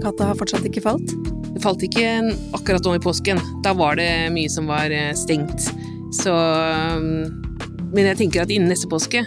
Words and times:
patriarkatet 0.00 0.26
har 0.26 0.38
fortsatt 0.38 0.66
ikke 0.66 0.82
falt. 0.84 1.12
Det 1.50 1.62
falt 1.62 1.82
ikke 1.84 2.32
akkurat 2.56 2.84
nå 2.86 2.96
i 2.96 3.02
påsken. 3.02 3.40
Da 3.64 3.74
var 3.76 3.96
det 3.96 4.30
mye 4.32 4.48
som 4.48 4.68
var 4.70 4.90
eh, 4.90 5.12
stengt. 5.14 5.70
Så 6.22 6.32
um, 6.32 7.28
Men 7.92 8.10
jeg 8.10 8.18
tenker 8.18 8.42
at 8.42 8.50
innen 8.50 8.66
neste 8.66 8.88
påske 8.90 9.20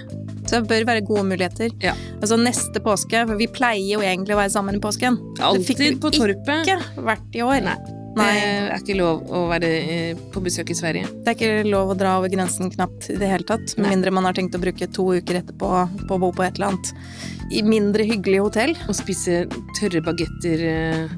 Så 0.44 0.58
det 0.60 0.68
bør 0.68 0.84
være 0.90 1.06
gode 1.08 1.24
muligheter. 1.30 1.72
Ja. 1.84 1.94
Altså 2.20 2.36
neste 2.36 2.82
påske, 2.84 3.24
for 3.28 3.40
vi 3.40 3.48
pleier 3.48 3.96
jo 3.96 4.04
egentlig 4.04 4.36
å 4.36 4.42
være 4.42 4.52
sammen 4.52 4.80
i 4.80 4.84
påsken. 4.84 5.20
Det 5.40 5.64
fikk 5.68 5.80
vi 5.80 5.92
på 5.96 6.12
torpet. 6.12 6.68
Ikke 6.68 7.06
vært 7.06 7.38
i 7.38 7.46
år. 7.46 7.62
Nei. 7.70 7.78
Nei. 8.18 8.30
Det 8.34 8.76
er 8.76 8.82
ikke 8.84 8.98
lov 9.00 9.22
å 9.34 9.44
være 9.50 9.70
eh, 9.94 10.24
på 10.34 10.42
besøk 10.46 10.72
i 10.74 10.78
Sverige. 10.78 11.10
Det 11.24 11.34
er 11.34 11.38
ikke 11.38 11.70
lov 11.70 11.94
å 11.94 11.98
dra 11.98 12.18
over 12.20 12.32
grensen 12.32 12.72
knapt 12.74 13.10
i 13.14 13.18
det 13.20 13.30
hele 13.30 13.48
tatt. 13.48 13.76
Med 13.80 13.96
mindre 13.96 14.14
man 14.14 14.28
har 14.28 14.38
tenkt 14.38 14.58
å 14.58 14.62
bruke 14.62 14.90
to 14.94 15.08
uker 15.18 15.42
etterpå 15.42 15.72
på 16.08 16.18
å 16.18 16.22
bo 16.22 16.32
på 16.36 16.46
et 16.46 16.60
eller 16.60 16.74
annet 16.74 17.54
i 17.54 17.64
mindre 17.66 18.06
hyggelig 18.08 18.44
hotell. 18.46 18.76
Og 18.88 18.98
spise 18.98 19.44
tørre 19.80 20.04
bagetter 20.06 20.66
eh, 20.70 21.16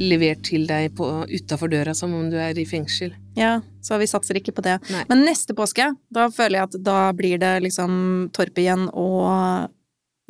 levert 0.00 0.42
til 0.48 0.66
deg 0.68 0.98
utafor 0.98 1.70
døra 1.72 1.94
som 1.96 2.14
om 2.16 2.30
du 2.32 2.38
er 2.40 2.58
i 2.58 2.66
fengsel. 2.68 3.14
Ja, 3.38 3.60
så 3.84 3.98
vi 4.00 4.08
satser 4.10 4.38
ikke 4.38 4.54
på 4.56 4.64
det. 4.64 4.78
Nei. 4.92 5.04
Men 5.10 5.24
neste 5.26 5.56
påske, 5.56 5.92
da 6.12 6.28
føler 6.32 6.58
jeg 6.58 6.70
at 6.70 6.78
da 6.84 6.98
blir 7.16 7.40
det 7.42 7.54
liksom 7.66 8.30
Torp 8.34 8.58
igjen, 8.60 8.88
og 8.92 9.70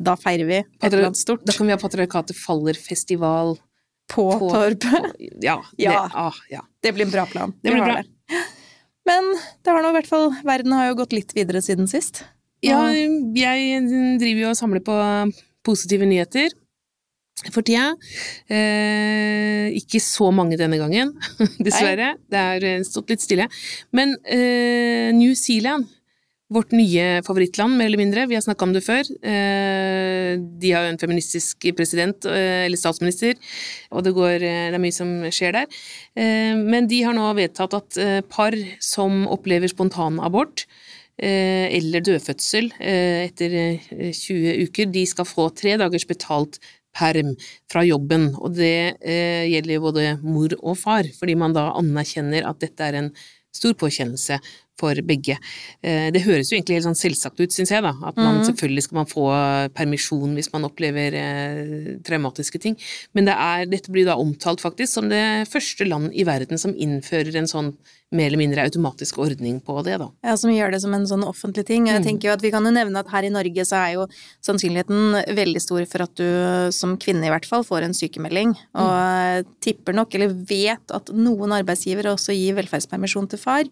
da 0.03 0.15
feirer 0.19 0.49
vi 0.49 0.57
et 0.61 0.89
eller 0.89 1.11
annet 1.11 1.19
stort 1.19 1.45
Da 1.47 1.53
kan 1.55 1.67
vi 1.67 1.75
ha 1.75 1.79
Patriarkatet 1.79 2.37
faller-festival. 2.37 3.55
På, 4.11 4.25
på- 4.39 4.49
Torpet. 4.51 5.13
Ja. 5.41 5.59
Det, 5.77 5.83
Ja. 5.87 6.09
ah, 6.13 6.33
ja. 6.49 6.61
Det 6.83 6.91
blir 6.93 7.05
en 7.05 7.11
bra 7.13 7.25
plan. 7.25 7.53
Det 7.63 7.71
blir 7.71 7.83
bra. 7.83 8.01
Men 9.05 9.23
det 9.63 9.69
har 9.71 9.81
nå 9.83 9.89
i 9.91 9.95
hvert 9.97 10.07
fall 10.07 10.29
Verden 10.47 10.71
har 10.71 10.87
jo 10.87 10.95
gått 11.01 11.11
litt 11.15 11.33
videre 11.35 11.59
siden 11.61 11.87
sist. 11.91 12.23
Ja, 12.63 12.85
jeg 12.95 13.81
driver 14.21 14.41
jo 14.45 14.51
og 14.53 14.55
samler 14.59 14.79
på 14.85 14.95
positive 15.67 16.05
nyheter 16.07 16.49
for 17.51 17.59
tida. 17.67 17.89
Eh, 18.47 19.67
ikke 19.75 19.99
så 19.99 20.29
mange 20.31 20.55
denne 20.59 20.77
gangen, 20.79 21.11
dessverre. 21.65 22.13
Det 22.31 22.39
har 22.39 22.63
eh, 22.69 22.83
stått 22.87 23.11
litt 23.11 23.23
stille. 23.25 23.49
Men 23.91 24.15
eh, 24.23 25.09
New 25.17 25.33
Zealand, 25.35 25.89
vårt 26.53 26.73
nye 26.75 27.21
favorittland, 27.25 27.77
mer 27.77 27.89
eller 27.89 28.01
mindre, 28.01 28.25
vi 28.29 28.37
har 28.37 28.43
snakka 28.45 28.67
om 28.67 28.73
det 28.75 28.83
før. 28.85 29.07
Eh, 29.25 30.33
de 30.61 30.71
har 30.73 30.85
jo 30.85 30.93
en 30.93 31.01
feministisk 31.01 31.67
president, 31.77 32.25
eh, 32.25 32.65
eller 32.67 32.79
statsminister, 32.79 33.35
og 33.91 34.03
det, 34.05 34.13
går, 34.13 34.35
eh, 34.35 34.69
det 34.71 34.77
er 34.77 34.83
mye 34.83 34.95
som 34.95 35.13
skjer 35.33 35.53
der. 35.57 35.83
Men 36.15 36.87
de 36.87 37.01
har 37.03 37.15
nå 37.17 37.25
vedtatt 37.37 37.73
at 37.73 38.29
par 38.29 38.53
som 38.79 39.25
opplever 39.27 39.71
spontanabort, 39.71 40.65
eller 41.17 42.01
dødfødsel 42.01 42.71
etter 42.81 43.53
eh, 43.53 44.11
20 44.11 44.63
uker, 44.65 44.89
de 44.89 45.05
skal 45.05 45.29
få 45.29 45.49
tre 45.53 45.77
dagers 45.77 46.07
betalt 46.09 46.57
perm 46.93 47.35
fra 47.71 47.83
jobben, 47.85 48.35
og 48.37 48.53
det 48.57 48.97
gjelder 49.01 49.49
gjelder 49.53 49.81
både 49.81 50.09
mor 50.21 50.53
og 50.61 50.77
far, 50.77 51.09
fordi 51.17 51.37
man 51.37 51.53
da 51.53 51.71
anerkjenner 51.77 52.45
at 52.45 52.59
dette 52.61 52.85
er 52.85 52.99
en 52.99 53.09
stor 53.53 53.73
påkjennelse 53.77 54.39
for 54.79 54.95
begge. 55.05 55.37
Eh, 55.83 56.09
det 56.11 56.23
høres 56.25 56.49
jo 56.49 56.57
egentlig 56.57 56.79
helt 56.79 56.87
sånn 56.87 56.97
selvsagt 56.97 57.39
ut, 57.39 57.53
syns 57.53 57.69
jeg, 57.69 57.83
da, 57.85 57.93
at 58.03 58.15
man 58.17 58.39
Mhm. 58.39 58.45
selvfølgelig 58.49 58.83
skal 58.83 58.95
man 58.95 59.05
få 59.05 59.25
permisjon 59.73 60.33
hvis 60.35 60.51
man 60.53 60.63
opplever 60.65 61.13
eh, 61.13 61.97
traumatiske 62.03 62.59
ting, 62.59 62.75
men 63.13 63.25
det 63.25 63.35
er, 63.37 63.65
dette 63.69 63.91
blir 63.91 64.05
da 64.05 64.15
omtalt 64.17 64.59
faktisk 64.61 64.93
som 64.93 65.09
det 65.09 65.47
første 65.47 65.87
land 65.87 66.11
i 66.13 66.23
verden 66.25 66.57
som 66.57 66.73
innfører 66.73 67.35
en 67.35 67.45
sånn 67.47 67.77
mer 68.13 68.29
eller 68.29 68.37
mindre 68.39 68.63
automatisk 68.67 69.17
ordning 69.23 69.57
på 69.65 69.75
det, 69.83 69.97
da. 69.99 70.07
Ja, 70.23 70.35
som 70.37 70.51
gjør 70.53 70.71
det 70.75 70.81
som 70.83 70.93
en 70.93 71.07
sånn 71.09 71.25
offentlig 71.25 71.65
ting. 71.65 71.87
Jeg 71.89 71.99
Mm. 72.01 72.05
tenker 72.05 72.29
jo 72.29 72.33
at 72.37 72.41
Vi 72.43 72.51
kan 72.53 72.63
jo 72.63 72.71
nevne 72.71 72.99
at 73.01 73.09
her 73.09 73.23
i 73.25 73.31
Norge 73.33 73.65
så 73.65 73.77
er 73.81 73.93
jo 73.95 74.07
sannsynligheten 74.45 75.25
veldig 75.35 75.61
stor 75.63 75.85
for 75.89 76.03
at 76.03 76.13
du 76.19 76.27
som 76.75 76.95
kvinne 77.01 77.25
i 77.25 77.31
hvert 77.31 77.45
fall 77.49 77.63
får 77.65 77.83
en 77.87 77.95
sykemelding. 77.97 78.53
Og 78.75 78.93
mm. 79.43 79.45
tipper 79.63 79.93
nok, 79.97 80.13
eller 80.15 80.29
vet 80.47 80.91
at 80.93 81.09
noen 81.15 81.55
arbeidsgivere 81.55 82.13
også 82.13 82.35
gir 82.35 82.53
velferdspermisjon 82.59 83.29
til 83.31 83.39
far. 83.39 83.63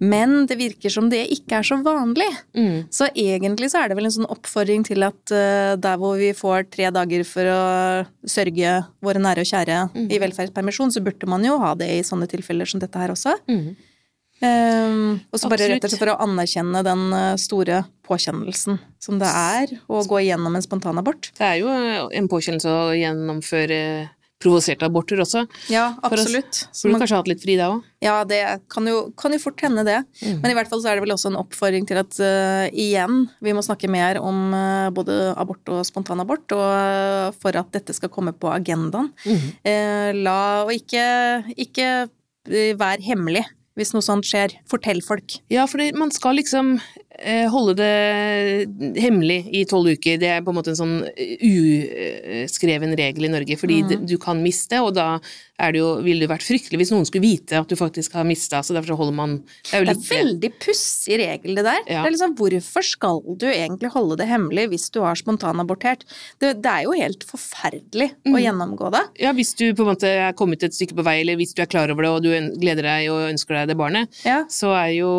Men 0.00 0.46
det 0.46 0.58
virker 0.60 0.90
som 0.92 1.08
det 1.08 1.24
ikke 1.34 1.58
er 1.60 1.66
så 1.66 1.78
vanlig. 1.82 2.28
Mm. 2.56 2.88
Så 2.90 3.08
egentlig 3.14 3.70
så 3.72 3.84
er 3.84 3.88
det 3.88 3.96
vel 3.98 4.08
en 4.10 4.16
sånn 4.18 4.28
oppfordring 4.30 4.84
til 4.88 5.02
at 5.06 5.32
eh, 5.32 5.76
der 5.80 5.96
hvor 6.00 6.18
vi 6.20 6.32
får 6.36 6.68
tre 6.70 6.90
dager 6.94 7.24
for 7.24 7.42
å 7.48 8.06
sørge 8.28 8.74
våre 9.02 9.22
nære 9.22 9.44
og 9.44 9.48
kjære 9.52 9.78
Mm. 9.94 10.10
i 10.12 10.18
velferdspermisjon, 10.18 10.90
så 10.92 11.00
burde 11.02 11.26
man 11.28 11.42
jo 11.44 11.58
ha 11.58 11.74
det 11.74 11.88
i 11.88 12.02
sånne 12.02 12.26
tilfeller 12.28 12.66
som 12.68 12.80
dette 12.80 12.98
her 12.98 13.08
også. 13.14 13.34
Mm. 13.48 13.76
Um, 14.38 15.18
og 15.32 15.40
så 15.40 15.50
bare 15.50 15.66
rett 15.72 15.82
og 15.82 15.90
slett 15.90 16.02
for 16.02 16.12
å 16.12 16.18
anerkjenne 16.22 16.84
den 16.86 17.08
eh, 17.16 17.32
store 17.42 17.80
påkjennelsen 18.06 18.78
som 19.02 19.18
det 19.18 19.26
er 19.26 19.72
å 19.90 20.04
gå 20.06 20.20
igjennom 20.22 20.54
en 20.54 20.62
spontanabort. 20.62 21.32
Det 21.34 21.48
er 21.48 21.58
jo 21.64 21.72
en 22.14 22.30
påkjennelse 22.30 22.70
å 22.70 22.94
gjennomføre 22.94 23.80
provoserte 24.38 24.86
aborter 24.86 25.18
også. 25.22 25.44
Ja, 25.72 25.90
absolutt. 26.06 26.60
Burde 26.78 27.00
kanskje 27.02 27.18
hatt 27.18 27.30
litt 27.30 27.42
fri 27.42 27.56
da 27.58 27.72
òg. 27.72 27.86
ja, 28.04 28.20
det 28.28 28.38
kan 28.70 28.86
jo, 28.86 29.08
kan 29.18 29.34
jo 29.34 29.40
fort 29.42 29.58
hende 29.64 29.82
det. 29.86 29.98
Mm. 30.22 30.38
Men 30.44 30.52
i 30.52 30.56
hvert 30.58 30.70
fall 30.70 30.82
så 30.84 30.92
er 30.92 30.98
det 30.98 31.04
vel 31.04 31.14
også 31.16 31.32
en 31.32 31.40
oppfordring 31.40 31.88
til 31.88 31.98
at 31.98 32.20
uh, 32.22 32.66
igjen, 32.70 33.24
vi 33.42 33.54
må 33.56 33.64
snakke 33.66 33.90
mer 33.90 34.20
om 34.22 34.54
uh, 34.54 34.94
både 34.94 35.18
abort 35.34 35.74
og 35.74 35.82
spontanabort, 35.88 36.46
og 36.54 36.66
uh, 36.70 37.34
for 37.42 37.58
at 37.58 37.74
dette 37.74 37.96
skal 37.96 38.12
komme 38.14 38.34
på 38.36 38.50
agendaen. 38.52 39.10
Mm. 39.26 39.50
Eh, 39.66 40.10
la, 40.22 40.40
og 40.62 40.72
ikke, 40.74 41.02
ikke 41.58 41.88
eh, 42.06 42.76
vær 42.78 43.02
hemmelig 43.02 43.42
hvis 43.78 43.94
noe 43.94 44.04
sånt 44.04 44.26
skjer. 44.28 44.56
Fortell 44.68 45.00
folk. 45.04 45.38
Ja, 45.52 45.66
for 45.70 45.80
det, 45.80 45.92
man 45.98 46.12
skal 46.14 46.38
liksom 46.40 46.76
eh, 47.18 47.46
holde 47.52 47.76
det 47.78 48.98
hemmelig 49.00 49.40
i 49.54 49.64
tolv 49.70 49.94
uker. 49.94 50.18
Det 50.20 50.32
er 50.34 50.44
på 50.44 50.52
en 50.52 50.58
måte 50.58 50.74
en 50.74 50.80
sånn 50.80 50.96
uskreven 51.14 52.96
regel 52.98 53.28
i 53.28 53.32
Norge, 53.32 53.58
fordi 53.60 53.82
mm. 53.86 54.08
du 54.10 54.16
kan 54.22 54.42
miste, 54.42 54.82
og 54.84 54.96
da 54.98 55.16
det 55.74 55.80
jo, 55.80 55.88
ville 56.06 56.20
det 56.22 56.28
vært 56.30 56.44
fryktelig 56.46 56.78
hvis 56.78 56.92
noen 56.94 57.06
skulle 57.08 57.24
vite 57.26 57.58
at 57.58 57.66
du 57.68 57.74
faktisk 57.74 58.12
har 58.14 58.24
mista, 58.24 58.60
så 58.62 58.74
derfor 58.76 58.92
så 58.92 58.96
holder 59.00 59.14
man 59.18 59.32
Det 59.66 59.72
er 59.74 59.80
jo 59.82 59.86
Det 59.88 59.94
litt 59.96 60.04
er 60.12 60.18
veldig 60.22 60.50
pussig 60.62 61.18
regel, 61.18 61.54
det 61.58 61.64
der. 61.66 61.80
Ja. 61.90 62.02
Det 62.04 62.06
er 62.06 62.14
liksom, 62.14 62.34
hvorfor 62.38 62.84
skal 62.86 63.22
du 63.36 63.46
egentlig 63.50 63.90
holde 63.90 64.16
det 64.20 64.28
hemmelig 64.30 64.68
hvis 64.70 64.86
du 64.94 65.00
har 65.02 65.18
spontanabortert? 65.18 66.04
Det, 66.38 66.52
det 66.62 66.70
er 66.70 66.84
jo 66.86 66.92
helt 66.94 67.24
forferdelig 67.26 68.10
å 68.26 68.36
Mm. 68.36 68.38
gjennomgå 68.44 68.90
det. 68.92 69.02
Ja, 69.18 69.32
hvis 69.32 69.54
du 69.58 69.72
på 69.74 69.82
en 69.82 69.90
måte 69.96 70.06
er 70.06 70.32
kommet 70.38 70.62
et 70.62 70.72
stykke 70.76 70.94
på 70.94 71.02
vei, 71.04 71.20
eller 71.22 71.36
hvis 71.36 71.54
du 71.54 71.62
er 71.62 71.66
klar 71.66 71.90
over 71.90 72.02
det 72.06 72.10
og 72.10 72.22
du 72.22 72.30
gleder 72.60 72.82
deg 72.86 73.10
og 73.10 73.26
ønsker 73.32 73.58
deg 73.58 73.68
det 73.72 73.76
barnet, 73.76 74.08
Ja. 74.24 74.44
så 74.48 74.70
er, 74.78 74.92
jo, 74.94 75.10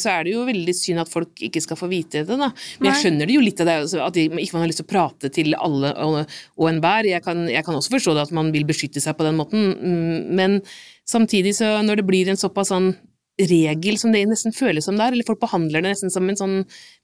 så 0.00 0.10
er 0.18 0.24
det 0.24 0.32
jo 0.34 0.44
veldig 0.48 0.74
synd 0.74 1.00
at 1.04 1.08
folk 1.12 1.30
ikke 1.46 1.62
skal 1.62 1.76
få 1.78 1.88
vite 1.90 2.24
det, 2.26 2.38
da. 2.38 2.50
Men 2.80 2.90
jeg 2.92 3.04
skjønner 3.04 3.26
det 3.30 3.34
jo 3.36 3.40
litt 3.44 3.60
av 3.60 3.66
det, 3.70 3.76
altså, 3.84 4.02
at 4.06 4.14
de- 4.14 4.28
ikke 4.30 4.52
man 4.54 4.62
har 4.62 4.68
lyst 4.72 4.80
til 4.82 4.88
å 4.88 4.92
prate 4.94 5.30
til 5.32 5.54
alle 5.54 5.92
og, 5.96 6.26
og 6.58 6.68
enhver. 6.70 7.04
Jeg, 7.06 7.22
kan- 7.24 7.46
jeg 7.48 7.64
kan 7.64 7.74
også 7.78 7.90
forstå 7.94 8.14
det 8.16 8.22
at 8.28 8.32
man 8.32 8.50
vil 8.52 8.64
beskytte 8.64 9.00
seg 9.00 9.16
på 9.16 9.24
den 9.26 9.36
måten, 9.36 9.59
men 9.60 10.60
samtidig 11.08 11.56
så 11.58 11.78
når 11.84 12.00
det 12.00 12.08
blir 12.08 12.30
en 12.30 12.40
såpass 12.40 12.72
sånn 12.72 12.92
regel 13.48 13.96
som 14.00 14.12
det 14.12 14.26
nesten 14.28 14.52
føles 14.52 14.84
som 14.84 14.96
det 14.98 15.06
er, 15.06 15.12
eller 15.16 15.26
folk 15.26 15.40
behandler 15.40 15.80
det 15.82 15.94
nesten 15.94 16.10
som 16.12 16.28
en 16.28 16.36
sånn 16.36 16.56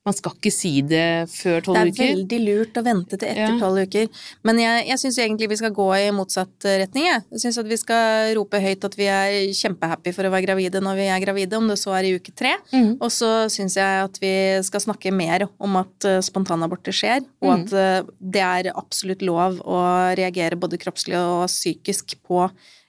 Man 0.06 0.14
skal 0.14 0.36
ikke 0.36 0.52
si 0.54 0.70
det 0.86 1.26
før 1.32 1.64
tolv 1.66 1.80
uker. 1.80 1.90
Det 1.90 1.98
er 1.98 2.06
uker. 2.06 2.10
veldig 2.14 2.38
lurt 2.46 2.76
å 2.78 2.82
vente 2.86 3.16
til 3.18 3.26
etter 3.26 3.40
Ja. 3.42 3.58
tolv 3.58 3.80
uker. 3.88 4.06
Men 4.46 4.60
jeg, 4.62 4.84
jeg 4.86 4.98
syns 5.02 5.16
egentlig 5.18 5.48
vi 5.50 5.56
skal 5.58 5.72
gå 5.74 5.86
i 5.98 6.12
motsatt 6.14 6.62
retning, 6.62 7.08
jeg. 7.08 7.24
Jeg 7.34 7.40
syns 7.42 7.58
at 7.58 7.66
vi 7.66 7.78
skal 7.80 8.30
rope 8.38 8.60
høyt 8.62 8.84
at 8.86 8.94
vi 8.94 9.08
er 9.10 9.50
kjempehappy 9.50 10.12
for 10.14 10.22
å 10.22 10.30
være 10.30 10.46
gravide 10.46 10.78
når 10.78 10.94
vi 11.00 11.08
er 11.10 11.24
gravide, 11.24 11.58
om 11.58 11.66
det 11.66 11.78
så 11.80 11.90
er 11.98 12.06
i 12.06 12.12
uke 12.20 12.30
tre. 12.38 12.52
Mm. 12.70 12.92
Og 13.02 13.10
så 13.10 13.32
syns 13.50 13.74
jeg 13.80 14.04
at 14.04 14.20
vi 14.22 14.30
skal 14.62 14.84
snakke 14.86 15.10
mer 15.10 15.48
om 15.58 15.74
at 15.82 16.06
eh, 16.06 16.20
spontanaborter 16.22 16.94
skjer, 16.94 17.26
og 17.42 17.50
at 17.56 17.74
eh, 17.74 18.06
det 18.22 18.44
er 18.46 18.70
absolutt 18.78 19.26
lov 19.26 19.58
å 19.66 19.80
reagere 20.14 20.54
både 20.54 20.78
kroppslig 20.78 21.18
og 21.18 21.48
psykisk 21.50 22.14
på 22.22 22.44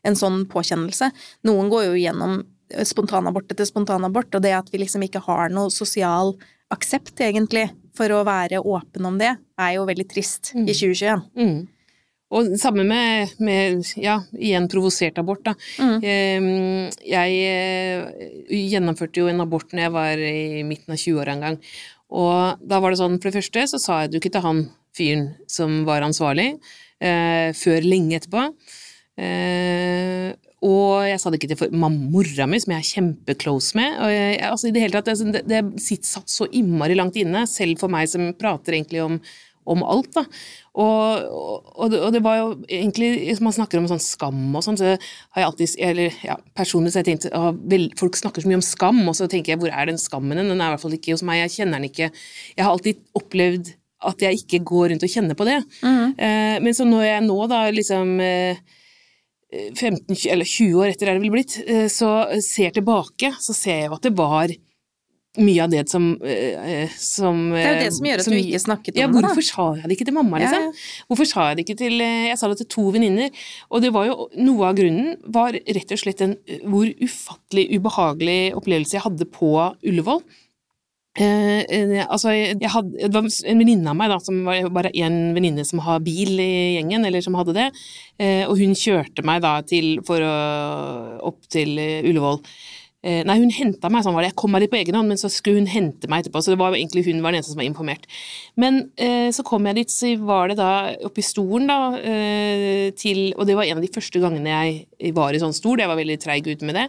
en 0.05 0.15
sånn 0.15 0.45
påkjennelse. 0.45 1.09
Noen 1.49 1.73
går 1.73 1.89
jo 1.89 1.97
gjennom 1.97 2.37
eh, 2.43 2.45
spontanabort 2.87 3.51
etter 3.53 3.67
spontanabort, 3.67 4.33
og 4.35 4.43
det 4.43 4.53
at 4.57 4.69
vi 4.73 4.81
liksom 4.83 5.05
ikke 5.07 5.23
har 5.27 5.51
noe 5.53 5.73
sosial 5.73 6.35
aksept, 6.73 7.15
egentlig, 7.23 7.69
for 7.95 8.11
å 8.13 8.25
være 8.27 8.59
åpen 8.59 9.07
om 9.07 9.17
det, 9.19 9.33
er 9.57 9.73
jo 9.77 9.87
veldig 9.87 10.05
trist 10.09 10.51
i 10.53 10.69
2021. 10.69 11.23
Mm. 11.39 11.57
Og 12.37 12.49
samme 12.59 12.83
med, 12.83 13.37
med 13.39 13.85
ja, 13.95 14.17
igjen 14.35 14.67
provosert 14.71 15.19
abort, 15.21 15.45
da. 15.47 15.53
Mm. 15.79 16.89
Jeg 17.07 17.37
eh, 17.47 18.25
gjennomførte 18.51 19.21
jo 19.21 19.29
en 19.31 19.45
abort 19.45 19.71
når 19.71 19.85
jeg 19.85 19.93
var 19.95 20.23
i 20.27 20.65
midten 20.67 20.91
av 20.91 20.99
20-åra 20.99 21.37
en 21.37 21.45
gang. 21.45 21.61
Og 22.19 22.67
da 22.67 22.81
var 22.83 22.91
det 22.91 22.99
sånn, 22.99 23.15
for 23.15 23.29
det 23.29 23.39
første 23.39 23.63
så 23.71 23.79
sa 23.79 24.01
jeg 24.01 24.11
det 24.11 24.19
jo 24.19 24.23
ikke 24.25 24.33
til 24.35 24.43
han 24.43 24.61
fyren 24.97 25.29
som 25.51 25.79
var 25.87 26.03
ansvarlig, 26.03 26.49
eh, 26.99 27.55
før 27.55 27.87
lenge 27.87 28.19
etterpå. 28.19 28.43
Eh, 29.17 30.35
og 30.65 31.03
jeg 31.05 31.19
sa 31.21 31.29
det 31.29 31.37
ikke 31.41 31.49
til 31.51 31.59
for- 31.59 31.73
mora 31.77 32.47
mi, 32.49 32.57
som 32.59 32.71
jeg 32.73 32.79
er 32.81 32.91
kjempeclose 32.93 33.75
med. 33.77 33.99
Og 34.01 34.09
jeg, 34.09 34.39
altså 34.41 34.67
i 34.67 34.71
Det 34.73 34.81
hele 34.81 34.93
tatt, 35.01 35.05
det, 35.05 35.33
det, 35.33 35.43
det 35.47 35.81
sitt- 35.83 36.05
satt 36.07 36.27
så 36.33 36.47
innmari 36.51 36.95
langt 36.97 37.15
inne, 37.15 37.45
selv 37.47 37.77
for 37.79 37.87
meg 37.93 38.09
som 38.09 38.31
prater 38.33 38.73
egentlig 38.73 39.03
om, 39.03 39.19
om 39.67 39.83
alt. 39.83 40.09
da. 40.15 40.23
Og, 40.77 41.27
og, 41.77 41.91
det, 41.91 41.99
og 42.01 42.11
det 42.13 42.21
var 42.21 42.35
jo 42.37 42.47
egentlig 42.69 43.07
Hvis 43.25 43.39
man 43.41 43.53
snakker 43.55 43.79
om 43.79 43.87
sånn 43.89 43.99
skam 44.03 44.55
og 44.55 44.61
sånn, 44.61 44.77
så 44.77 44.91
har 44.93 45.41
jeg 45.41 45.47
alltid 45.47 45.71
eller 45.87 46.13
ja, 46.21 46.35
Personlig 46.53 46.91
så 46.93 46.99
har 46.99 47.03
jeg 47.07 47.17
tenkt 47.17 47.31
vel, 47.71 47.87
Folk 47.97 48.15
snakker 48.19 48.43
så 48.45 48.51
mye 48.51 48.59
om 48.59 48.65
skam, 48.65 48.99
og 49.09 49.15
så 49.17 49.25
tenker 49.31 49.55
jeg 49.55 49.59
hvor 49.63 49.73
er 49.73 49.89
den 49.89 49.97
skammen? 49.97 50.37
Den 50.37 50.53
er 50.61 50.69
i 50.69 50.75
hvert 50.75 50.83
fall 50.85 50.93
ikke 50.97 51.15
hos 51.15 51.25
meg, 51.25 51.41
jeg 51.47 51.55
kjenner 51.55 51.79
den 51.81 51.89
ikke. 51.89 52.11
Jeg 52.55 52.63
har 52.65 52.71
alltid 52.75 53.01
opplevd 53.17 53.73
at 54.05 54.21
jeg 54.21 54.37
ikke 54.43 54.59
går 54.69 54.91
rundt 54.93 55.03
og 55.07 55.09
kjenner 55.09 55.33
på 55.39 55.45
det. 55.49 55.55
Mm. 55.81 56.11
Eh, 56.21 56.57
men 56.61 56.75
så 56.77 56.85
når 56.85 57.03
jeg 57.07 57.23
nå, 57.25 57.37
da, 57.49 57.63
liksom 57.73 58.11
eh, 58.21 58.59
15 59.53 60.27
eller 60.27 60.45
20 60.45 60.79
år 60.81 60.91
etter 60.91 61.07
er 61.07 61.17
det 61.17 61.23
vel 61.23 61.35
blitt, 61.37 61.57
eh, 61.63 61.85
så 61.91 62.27
ser 62.43 62.73
tilbake, 62.75 63.31
så 63.39 63.55
ser 63.55 63.83
jeg 63.83 63.91
jo 63.91 63.95
at 63.95 64.07
det 64.07 64.15
var 64.17 64.51
mye 65.37 65.61
av 65.63 65.69
det 65.69 65.83
som, 65.89 66.07
eh, 66.25 66.89
som 66.97 67.51
Det 67.53 67.61
er 67.61 67.75
jo 67.75 67.83
det 67.85 67.93
som 67.93 68.07
gjør 68.09 68.23
at 68.23 68.25
du 68.25 68.37
ikke 68.39 68.61
snakket 68.63 68.95
om 68.95 68.99
ja, 68.99 69.07
det, 69.07 69.13
Ja, 69.13 69.21
Hvorfor 69.27 69.45
sa 69.45 69.65
jeg 69.77 69.83
det 69.83 69.97
ikke 69.97 70.07
til 70.09 70.17
mamma, 70.17 70.39
liksom? 70.41 70.65
ja. 70.65 71.05
Hvorfor 71.07 71.29
sa 71.29 71.45
jeg 71.47 71.57
det 71.57 71.65
ikke 71.67 71.77
til 71.77 72.01
eh, 72.01 72.27
Jeg 72.31 72.39
sa 72.41 72.49
det 72.49 72.57
til 72.63 72.69
to 72.73 72.87
venninner, 72.95 73.29
og 73.69 73.85
det 73.85 73.93
var 73.93 74.09
jo 74.09 74.27
Noe 74.41 74.71
av 74.71 74.75
grunnen 74.79 75.15
var 75.23 75.53
rett 75.53 75.93
og 75.93 76.01
slett 76.01 76.23
den, 76.23 76.35
hvor 76.65 76.89
ufattelig 76.89 77.69
ubehagelig 77.77 78.55
opplevelse 78.57 78.97
jeg 78.97 79.05
hadde 79.05 79.29
på 79.29 79.53
Ullevål. 79.85 80.23
Eh, 81.17 81.63
eh, 81.73 82.03
altså, 82.05 82.29
jeg 82.29 82.69
hadde, 82.69 82.93
det 83.09 83.13
var 83.15 83.25
en 83.25 83.61
venninne 83.63 83.89
av 83.89 83.97
meg, 83.97 84.11
da, 84.13 84.19
som 84.21 84.43
var 84.45 84.67
bare 84.73 84.93
en 85.01 85.33
venninne 85.33 85.65
som 85.65 85.81
har 85.81 86.03
bil 86.05 86.37
i 86.37 86.77
gjengen, 86.77 87.07
eller 87.07 87.23
som 87.25 87.37
hadde 87.39 87.55
det, 87.57 87.67
eh, 88.21 88.43
og 88.45 88.59
hun 88.59 88.75
kjørte 88.77 89.25
meg 89.25 89.41
da 89.45 89.57
til, 89.65 89.95
for 90.05 90.21
å, 90.21 90.33
opp 91.31 91.47
til 91.49 91.73
eh, 91.81 92.05
Ullevål. 92.05 92.37
Eh, 93.07 93.23
nei, 93.25 93.37
hun 93.41 93.53
henta 93.53 93.89
meg, 93.89 94.03
sånn 94.05 94.13
var 94.13 94.25
det. 94.25 94.29
Jeg 94.29 94.37
kom 94.43 94.53
meg 94.53 94.65
dit 94.65 94.73
på 94.73 94.77
egen 94.77 94.97
hånd, 94.99 95.09
men 95.09 95.21
så 95.21 95.31
skulle 95.33 95.63
hun 95.63 95.71
hente 95.71 96.09
meg 96.11 96.21
etterpå, 96.21 96.43
så 96.43 96.53
det 96.53 96.59
var 96.61 96.77
egentlig 96.77 97.07
hun 97.07 97.23
var 97.25 97.33
den 97.33 97.39
eneste 97.39 97.55
som 97.55 97.63
var 97.63 97.69
informert. 97.69 98.05
Men 98.59 98.83
så 99.33 99.45
kom 99.47 99.69
jeg 99.69 99.77
dit, 99.77 99.93
så 99.93 100.11
var 100.27 100.51
det 100.51 100.57
da 100.59 100.71
oppe 101.07 101.21
i 101.21 101.25
stolen, 101.25 101.69
da, 101.69 101.77
til 102.97 103.21
Og 103.37 103.45
det 103.47 103.55
var 103.55 103.69
en 103.69 103.79
av 103.79 103.85
de 103.85 103.93
første 103.93 104.19
gangene 104.21 104.49
jeg 104.49 105.13
var 105.15 105.33
i 105.33 105.41
sånn 105.41 105.55
stol, 105.55 105.79
jeg 105.79 105.89
var 105.89 106.01
veldig 106.01 106.17
treig 106.25 106.49
ute 106.49 106.67
med 106.67 106.81
det. 106.81 106.87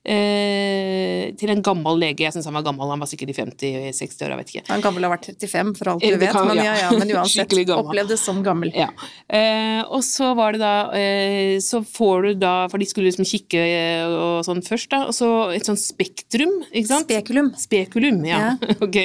Eh, 0.00 1.26
til 1.36 1.50
en 1.52 1.60
gammel 1.64 1.98
lege, 2.00 2.24
jeg 2.24 2.32
syns 2.32 2.46
han 2.48 2.56
var 2.56 2.64
gammel, 2.64 2.88
han 2.88 3.02
var 3.02 3.08
sikkert 3.10 3.32
i 3.32 3.36
50-60 3.36 4.22
år, 4.24 4.32
jeg 4.32 4.38
vet 4.40 4.52
ikke. 4.54 4.62
Han 4.70 4.84
gammel 4.84 5.04
har 5.04 5.10
ha 5.12 5.16
vært 5.18 5.28
35, 5.34 5.72
for 5.76 5.90
alt 5.92 6.04
Eh, 6.06 6.14
du 6.14 6.18
vet, 6.22 6.32
kan- 6.32 6.46
men 6.48 6.56
ja. 6.56 6.64
ja, 6.64 6.74
ja, 6.86 6.90
men 6.98 7.10
uansett. 7.18 7.52
Opplevdes 7.76 8.24
som 8.24 8.40
gammel. 8.46 8.72
Ja. 8.74 8.88
Eh, 9.28 9.82
og 9.92 10.00
så 10.06 10.30
var 10.38 10.52
det 10.56 10.60
da 10.62 10.72
eh, 10.96 11.58
Så 11.62 11.82
får 11.86 12.22
du 12.24 12.30
da 12.40 12.52
For 12.72 12.78
de 12.82 12.86
skulle 12.88 13.06
liksom 13.10 13.26
kikke 13.28 13.60
eh, 13.60 14.06
og 14.08 14.40
sånn 14.46 14.62
først, 14.64 14.88
da. 14.94 15.02
Og 15.10 15.14
så 15.16 15.28
et 15.54 15.66
sånn 15.68 15.78
spektrum, 15.80 16.56
ikke 16.72 16.88
sant? 16.88 17.06
Spekulum. 17.10 17.52
Spekulum, 17.60 18.22
ja. 18.28 18.54
ok. 18.86 18.98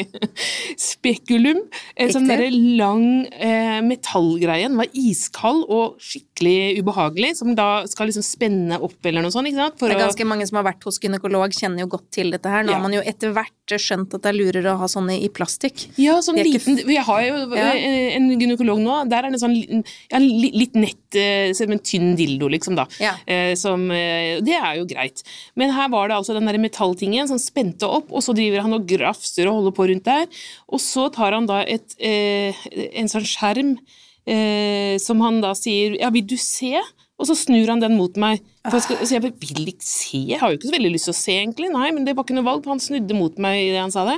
Spekulum. 0.79 1.59
En 1.99 2.13
sånn 2.13 2.27
derre 2.29 2.49
lang 2.51 3.05
eh, 3.33 3.81
metallgreie. 3.85 4.67
Den 4.69 4.79
var 4.79 4.89
iskald 4.95 5.65
og 5.67 5.99
skikkelig 5.99 6.34
ubehagelig, 6.43 7.35
som 7.37 7.53
da 7.55 7.85
skal 7.87 8.07
liksom 8.09 8.23
spenne 8.25 8.79
opp 8.81 9.05
eller 9.05 9.21
noe 9.23 9.31
sånt, 9.31 9.47
ikke 9.47 9.55
sant? 9.61 9.79
For 9.79 9.87
Det 9.87 9.95
er 9.95 10.01
å- 10.01 10.07
ganske 10.09 10.25
mange 10.27 10.47
som 10.47 10.57
har 10.57 10.65
vært 10.73 10.83
hos 10.83 10.99
gynekolog, 10.99 11.49
kjenner 11.55 11.79
jo 11.79 11.87
godt 11.87 12.11
til 12.11 12.31
dette 12.31 12.45
her. 12.49 12.63
Nå 12.63 12.69
Ja. 12.69 12.73
har 12.75 12.81
man 12.81 12.93
jo 12.93 13.01
etter 13.01 13.31
hvert 13.33 13.51
skjønt 13.67 14.13
at 14.13 14.21
det 14.21 14.25
er 14.25 14.33
lurere 14.37 14.75
å 14.75 14.77
ha 14.77 14.85
sånne 14.85 15.21
i 15.23 15.29
plastikk. 15.29 15.87
Ja, 15.97 16.19
sånn 16.19 16.37
er 16.37 16.43
ikke 16.45 16.59
liten 16.65 16.87
Jeg 16.89 17.03
har 17.03 17.21
jo 17.21 17.55
Ja. 17.55 17.71
eh, 17.73 18.15
en 18.15 18.29
gynekolog 18.39 18.79
nå, 18.79 19.09
der 19.09 19.23
er 19.25 19.31
det 19.31 19.39
sånn 19.39 19.83
ja, 20.11 20.17
litt 20.19 20.73
nett, 20.75 21.15
eh, 21.15 21.53
som 21.53 21.71
en 21.71 21.79
tynn 21.79 22.15
dildo, 22.17 22.49
liksom, 22.49 22.75
da. 22.75 22.85
Ja. 22.99 23.13
Eh, 23.27 23.55
som 23.55 23.87
Det 23.87 24.49
er 24.53 24.75
jo 24.77 24.85
greit. 24.85 25.23
Men 25.55 25.71
her 25.71 25.87
var 25.89 26.07
det 26.09 26.17
altså 26.17 26.33
den 26.33 26.45
der 26.45 26.57
metalltingen 26.57 27.27
som 27.27 27.37
spente 27.37 27.83
opp, 27.83 28.11
og 28.11 28.21
så 28.21 28.35
driver 28.35 28.61
han 28.61 28.73
og 28.73 28.85
grafser 28.87 29.47
og 29.47 29.63
holder 29.63 29.71
på 29.71 29.87
rundt 29.89 30.03
der. 30.03 30.27
Og 30.69 30.79
så 30.79 31.11
tar 31.11 31.31
han 31.33 31.45
da 31.45 31.61
et, 31.61 31.95
en 31.99 33.07
sånn 33.07 33.23
skjerm 33.25 33.77
eh, 34.27 34.95
som 35.01 35.23
han 35.25 35.41
da 35.43 35.53
sier 35.57 35.97
Ja, 36.01 36.11
vil 36.13 36.27
du 36.27 36.37
se? 36.41 36.75
Og 37.15 37.29
så 37.29 37.35
snur 37.39 37.69
han 37.71 37.79
den 37.79 37.95
mot 37.95 38.17
meg. 38.19 38.41
For 38.65 38.75
jeg 38.75 38.83
skal, 38.83 38.97
så 39.07 39.15
jeg 39.15 39.23
bare, 39.23 39.37
vil 39.39 39.69
ikke 39.71 39.85
se, 39.87 40.19
jeg 40.33 40.39
har 40.41 40.51
jo 40.51 40.57
ikke 40.57 40.67
så 40.67 40.73
veldig 40.73 40.89
lyst 40.91 41.07
til 41.07 41.13
å 41.13 41.17
se, 41.17 41.33
egentlig. 41.39 41.67
Nei, 41.71 41.87
men 41.95 42.03
det 42.03 42.15
var 42.17 42.25
ikke 42.25 42.35
noe 42.35 42.47
valg, 42.47 42.65
han 42.67 42.81
snudde 42.81 43.15
mot 43.15 43.37
meg 43.39 43.69
idet 43.69 43.79
han 43.79 43.93
sa 43.93 44.03
det. 44.09 44.17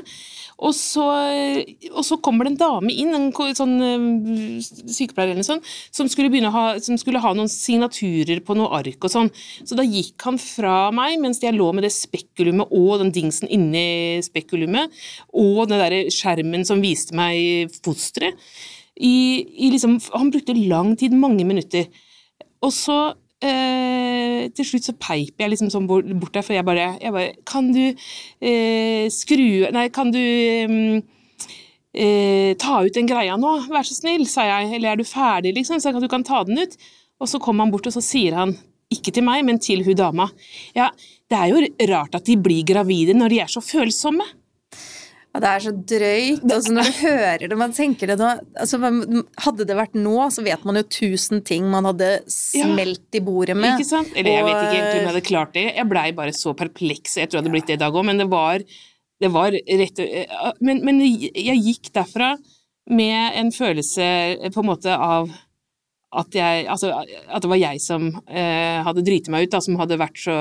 Og 0.57 0.73
så, 0.73 1.03
og 1.91 2.05
så 2.07 2.17
kommer 2.25 2.47
det 2.47 2.55
en 2.55 2.59
dame 2.63 2.89
inn, 2.89 3.13
en 3.13 3.27
sånn 3.59 3.75
eh, 3.85 4.07
sykepleier 4.65 5.29
eller 5.29 5.43
noe 5.43 5.45
sånt, 5.45 5.67
som 5.93 6.09
skulle, 6.09 6.49
ha, 6.55 6.63
som 6.81 6.97
skulle 6.97 7.21
ha 7.21 7.33
noen 7.37 7.51
signaturer 7.51 8.41
på 8.47 8.55
noe 8.57 8.71
ark 8.79 9.05
og 9.05 9.13
sånn. 9.13 9.29
Så 9.61 9.77
da 9.77 9.85
gikk 9.85 10.25
han 10.25 10.41
fra 10.41 10.87
meg 10.95 11.19
mens 11.21 11.43
jeg 11.43 11.53
lå 11.53 11.69
med 11.77 11.85
det 11.85 11.93
spekulumet 11.93 12.73
og 12.73 13.03
den 13.03 13.13
dingsen 13.13 13.51
inni 13.53 14.23
spekulumet, 14.25 14.95
og 15.37 15.67
den 15.69 15.83
der 15.83 16.09
skjermen 16.09 16.65
som 16.65 16.81
viste 16.81 17.13
meg 17.17 17.77
fosteret. 17.85 18.41
I, 18.97 19.45
i 19.67 19.71
liksom, 19.73 19.99
han 20.13 20.31
brukte 20.33 20.55
lang 20.57 20.95
tid, 20.97 21.13
mange 21.13 21.45
minutter. 21.45 21.87
Og 22.65 22.73
så 22.73 22.97
eh, 23.45 24.47
til 24.55 24.65
slutt 24.65 24.87
så 24.87 24.95
peip 24.97 25.41
jeg 25.41 25.51
liksom 25.53 25.69
sånn 25.73 25.87
bort 25.89 26.33
der, 26.33 26.45
for 26.45 26.57
jeg 26.57 26.65
bare, 26.65 26.87
jeg 27.01 27.13
bare 27.13 27.35
Kan 27.45 27.69
du 27.75 27.83
eh, 27.85 29.05
skru 29.13 29.67
Nei, 29.75 29.87
kan 29.93 30.09
du 30.13 30.21
eh, 30.21 30.97
eh, 31.93 32.55
ta 32.59 32.79
ut 32.85 32.95
den 32.97 33.09
greia 33.09 33.37
nå, 33.39 33.53
vær 33.71 33.85
så 33.87 33.97
snill, 33.97 34.25
sa 34.29 34.47
jeg. 34.47 34.71
Eller 34.77 34.93
er 34.93 35.01
du 35.01 35.05
ferdig, 35.07 35.53
liksom, 35.57 35.81
så 35.81 35.93
du 35.97 36.09
kan 36.11 36.25
ta 36.27 36.43
den 36.47 36.61
ut? 36.61 36.77
Og 37.21 37.29
så 37.29 37.41
kommer 37.41 37.65
han 37.65 37.73
bort, 37.73 37.87
og 37.89 37.95
så 37.95 38.03
sier 38.03 38.37
han, 38.37 38.53
ikke 38.93 39.11
til 39.15 39.25
meg, 39.27 39.43
men 39.43 39.57
til 39.59 39.81
hun 39.83 39.97
dama, 39.99 40.29
ja, 40.77 40.91
det 41.27 41.37
er 41.37 41.49
jo 41.51 41.87
rart 41.89 42.13
at 42.15 42.27
de 42.27 42.37
blir 42.39 42.63
gravide 42.67 43.17
når 43.17 43.33
de 43.33 43.39
er 43.43 43.49
så 43.51 43.63
følsomme. 43.63 44.23
Ja, 45.37 45.41
det 45.43 45.49
er 45.53 45.63
så 45.67 45.71
drøyt. 45.91 46.45
Altså, 46.49 46.71
når 46.73 46.87
du 46.87 46.95
hører 47.05 47.43
det, 47.45 47.57
man 47.61 47.73
tenker 47.77 48.09
det 48.09 48.17
nå 48.17 48.31
altså, 48.57 48.79
Hadde 49.45 49.67
det 49.69 49.77
vært 49.77 49.93
nå, 49.97 50.15
så 50.33 50.41
vet 50.45 50.65
man 50.65 50.79
jo 50.81 50.85
tusen 50.97 51.43
ting 51.45 51.67
man 51.69 51.85
hadde 51.85 52.09
smelt 52.31 53.13
i 53.13 53.21
bordet 53.21 53.53
med. 53.53 53.77
Ikke 53.77 53.91
sant? 53.91 54.09
Eller 54.17 54.39
jeg 54.39 54.47
vet 54.47 54.57
ikke 54.57 54.73
egentlig 54.73 54.97
om 54.97 55.03
jeg 55.03 55.11
hadde 55.11 55.25
klart 55.29 55.53
det. 55.53 55.65
Jeg 55.77 55.89
blei 55.93 56.07
bare 56.17 56.33
så 56.33 56.55
perpleks. 56.57 57.19
Jeg 57.21 57.29
tror 57.29 57.37
jeg 57.37 57.45
hadde 57.45 57.53
blitt 57.53 57.69
det 57.69 57.77
i 57.77 57.83
dag 57.85 57.93
òg, 57.93 58.07
men 58.09 58.23
det 58.23 58.29
var, 58.31 58.65
det 59.21 59.31
var 59.33 59.53
rett 59.53 60.05
men, 60.65 60.81
men 60.87 61.03
jeg 61.05 61.61
gikk 61.69 61.91
derfra 61.93 62.33
med 62.89 63.37
en 63.37 63.51
følelse 63.53 64.07
på 64.55 64.63
en 64.63 64.69
måte 64.71 64.95
av 64.95 65.29
at, 66.17 66.33
jeg, 66.33 66.65
altså, 66.71 66.93
at 67.03 67.43
det 67.43 67.49
var 67.51 67.59
jeg 67.59 67.81
som 67.83 68.07
eh, 68.25 68.79
hadde 68.87 69.03
driti 69.05 69.29
meg 69.33 69.45
ut, 69.45 69.53
da, 69.53 69.59
som 69.61 69.75
hadde 69.77 69.99
vært 69.99 70.21
så 70.21 70.37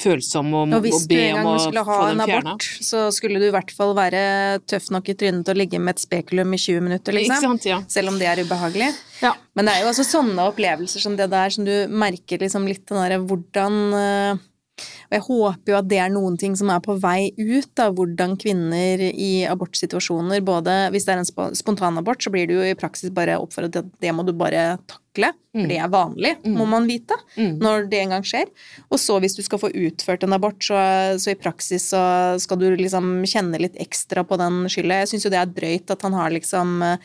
følsom 0.00 0.52
og, 0.54 0.72
Og 0.78 0.82
hvis 0.84 0.94
og 0.96 1.04
du 1.08 1.14
be 1.14 1.20
en 1.28 1.38
om 1.38 1.46
gang 1.46 1.50
å 1.54 1.62
skulle 1.64 1.84
ha 1.86 1.98
få 2.00 2.06
en 2.10 2.18
den 2.22 2.30
fjerna. 2.30 2.54
abort, 2.54 2.68
så 2.88 3.02
skulle 3.14 3.42
du 3.42 3.46
i 3.48 3.52
hvert 3.54 3.74
fall 3.76 3.94
være 3.96 4.22
tøff 4.70 4.88
nok 4.94 5.10
i 5.12 5.16
trynet 5.20 5.44
til 5.46 5.54
å 5.54 5.60
ligge 5.60 5.80
med 5.82 5.94
et 5.96 6.04
spekulum 6.04 6.54
i 6.56 6.60
20 6.60 6.86
minutter, 6.88 7.16
liksom. 7.18 7.44
sant, 7.48 7.68
ja. 7.68 7.80
Selv 7.88 8.12
om 8.14 8.18
det 8.20 8.30
er 8.30 8.42
ubehagelig. 8.44 8.90
ja. 9.22 9.34
Men 9.54 9.68
det 9.68 9.76
er 9.76 9.84
jo 9.84 9.92
altså 9.92 10.06
sånne 10.08 10.48
opplevelser 10.50 11.04
som 11.04 11.14
det 11.18 11.30
der 11.30 11.54
som 11.54 11.64
du 11.68 11.74
merker 11.88 12.42
liksom 12.42 12.66
litt 12.66 12.82
den 12.90 12.98
derre 13.00 13.20
hvordan 13.22 13.78
eh, 14.00 14.42
Og 14.74 15.12
jeg 15.14 15.22
håper 15.28 15.70
jo 15.70 15.76
at 15.78 15.86
det 15.88 15.98
er 16.02 16.10
noen 16.10 16.34
ting 16.40 16.56
som 16.58 16.70
er 16.74 16.80
på 16.82 16.96
vei 16.98 17.28
ut, 17.38 17.70
av 17.78 17.94
hvordan 17.94 18.32
kvinner 18.42 18.98
i 19.14 19.44
abortsituasjoner 19.46 20.42
både 20.44 20.74
Hvis 20.90 21.06
det 21.06 21.14
er 21.14 21.20
en 21.22 21.28
spo- 21.28 21.52
spontanabort, 21.54 22.22
så 22.24 22.32
blir 22.34 22.48
du 22.50 22.56
jo 22.56 22.64
i 22.66 22.74
praksis 22.74 23.12
bare 23.14 23.36
oppfordret 23.38 23.72
til 23.76 23.84
at 23.84 23.92
det 24.02 24.14
må 24.16 24.24
du 24.26 24.32
bare 24.34 24.64
takle, 24.90 25.30
for 25.54 25.70
det 25.70 25.78
er 25.78 25.92
vanlig, 25.92 26.32
må 26.58 26.66
man 26.66 26.88
vite, 26.90 27.14
Mm. 27.38 27.58
når 27.62 27.88
det 27.90 28.00
en 28.02 28.10
gang 28.16 28.22
skjer. 28.26 28.46
Og 28.90 28.98
så 28.98 29.20
hvis 29.22 29.36
du 29.36 29.42
skal 29.46 29.58
få 29.62 29.70
utført 29.70 30.24
en 30.26 30.32
abort, 30.34 30.58
så, 30.58 30.74
så 31.22 31.30
i 31.30 31.38
praksis 31.38 31.90
så 31.94 32.34
skal 32.42 32.58
du 32.58 32.66
liksom 32.76 33.22
kjenne 33.30 33.60
litt 33.62 33.76
ekstra 33.78 34.24
på 34.26 34.36
den 34.38 34.64
skylda. 34.66 35.04
Jeg 35.04 35.08
syns 35.14 35.24
jo 35.28 35.30
det 35.30 35.38
er 35.38 35.54
drøyt 35.54 35.90
at 35.94 36.02
han 36.02 36.12
har 36.18 36.30
liksom 36.34 36.82
eh, 36.82 36.96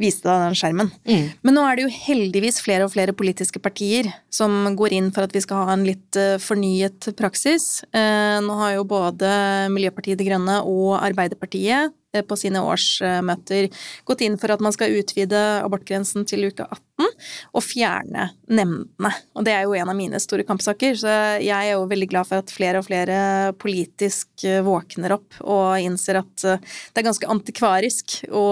viste 0.00 0.26
deg 0.26 0.48
den 0.48 0.56
skjermen. 0.58 0.90
Mm. 1.06 1.26
Men 1.46 1.56
nå 1.56 1.64
er 1.68 1.78
det 1.78 1.84
jo 1.86 1.92
heldigvis 1.94 2.60
flere 2.64 2.86
og 2.86 2.92
flere 2.94 3.14
politiske 3.16 3.60
partier 3.62 4.08
som 4.32 4.74
går 4.78 4.96
inn 4.96 5.10
for 5.14 5.26
at 5.26 5.34
vi 5.34 5.42
skal 5.44 5.68
ha 5.68 5.76
en 5.76 5.86
litt 5.86 6.18
eh, 6.18 6.36
fornyet 6.42 7.12
praksis. 7.18 7.84
Eh, 7.94 8.38
Nå 8.44 8.56
har 8.58 8.74
jo 8.74 8.88
både 8.88 9.28
Miljøpartiet 9.72 10.18
De 10.18 10.26
Grønne 10.26 10.60
og 10.66 10.96
Arbeiderpartiet 10.98 11.94
på 12.22 12.38
sine 12.38 12.62
årsmøter 12.62 13.70
gått 14.06 14.22
inn 14.24 14.38
for 14.40 14.54
at 14.54 14.62
man 14.64 14.74
skal 14.74 14.94
utvide 14.94 15.40
abortgrensen 15.64 16.26
til 16.28 16.46
uke 16.48 16.66
18 16.68 17.10
og 17.54 17.62
fjerne 17.64 18.28
nemndene. 18.46 19.10
Og 19.34 19.46
det 19.46 19.54
er 19.54 19.64
jo 19.66 19.74
en 19.74 19.90
av 19.90 19.96
mine 19.98 20.20
store 20.22 20.46
kampsaker, 20.46 20.94
så 20.98 21.14
jeg 21.42 21.50
er 21.50 21.72
jo 21.74 21.88
veldig 21.90 22.08
glad 22.10 22.28
for 22.28 22.42
at 22.42 22.52
flere 22.54 22.80
og 22.80 22.86
flere 22.86 23.18
politisk 23.60 24.46
eh, 24.46 24.62
våkner 24.64 25.16
opp 25.16 25.40
og 25.42 25.82
innser 25.82 26.20
at 26.22 26.46
eh, 26.46 26.62
det 26.94 27.02
er 27.02 27.08
ganske 27.08 27.30
antikvarisk 27.34 28.20
å, 28.30 28.44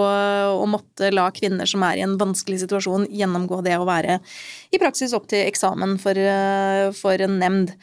å 0.59 0.65
måtte 0.69 1.11
la 1.13 1.29
kvinner 1.35 1.69
som 1.69 1.85
er 1.87 1.99
i 2.01 2.05
en 2.05 2.17
vanskelig 2.19 2.63
situasjon, 2.65 3.07
gjennomgå 3.11 3.61
det 3.65 3.77
å 3.79 3.87
være 3.87 4.19
i 4.73 4.81
praksis 4.81 5.15
opp 5.15 5.29
til 5.31 5.45
eksamen 5.47 5.97
for, 6.01 6.17
eh, 6.17 6.89
for 6.97 7.23
en 7.23 7.39
nemnd. 7.39 7.77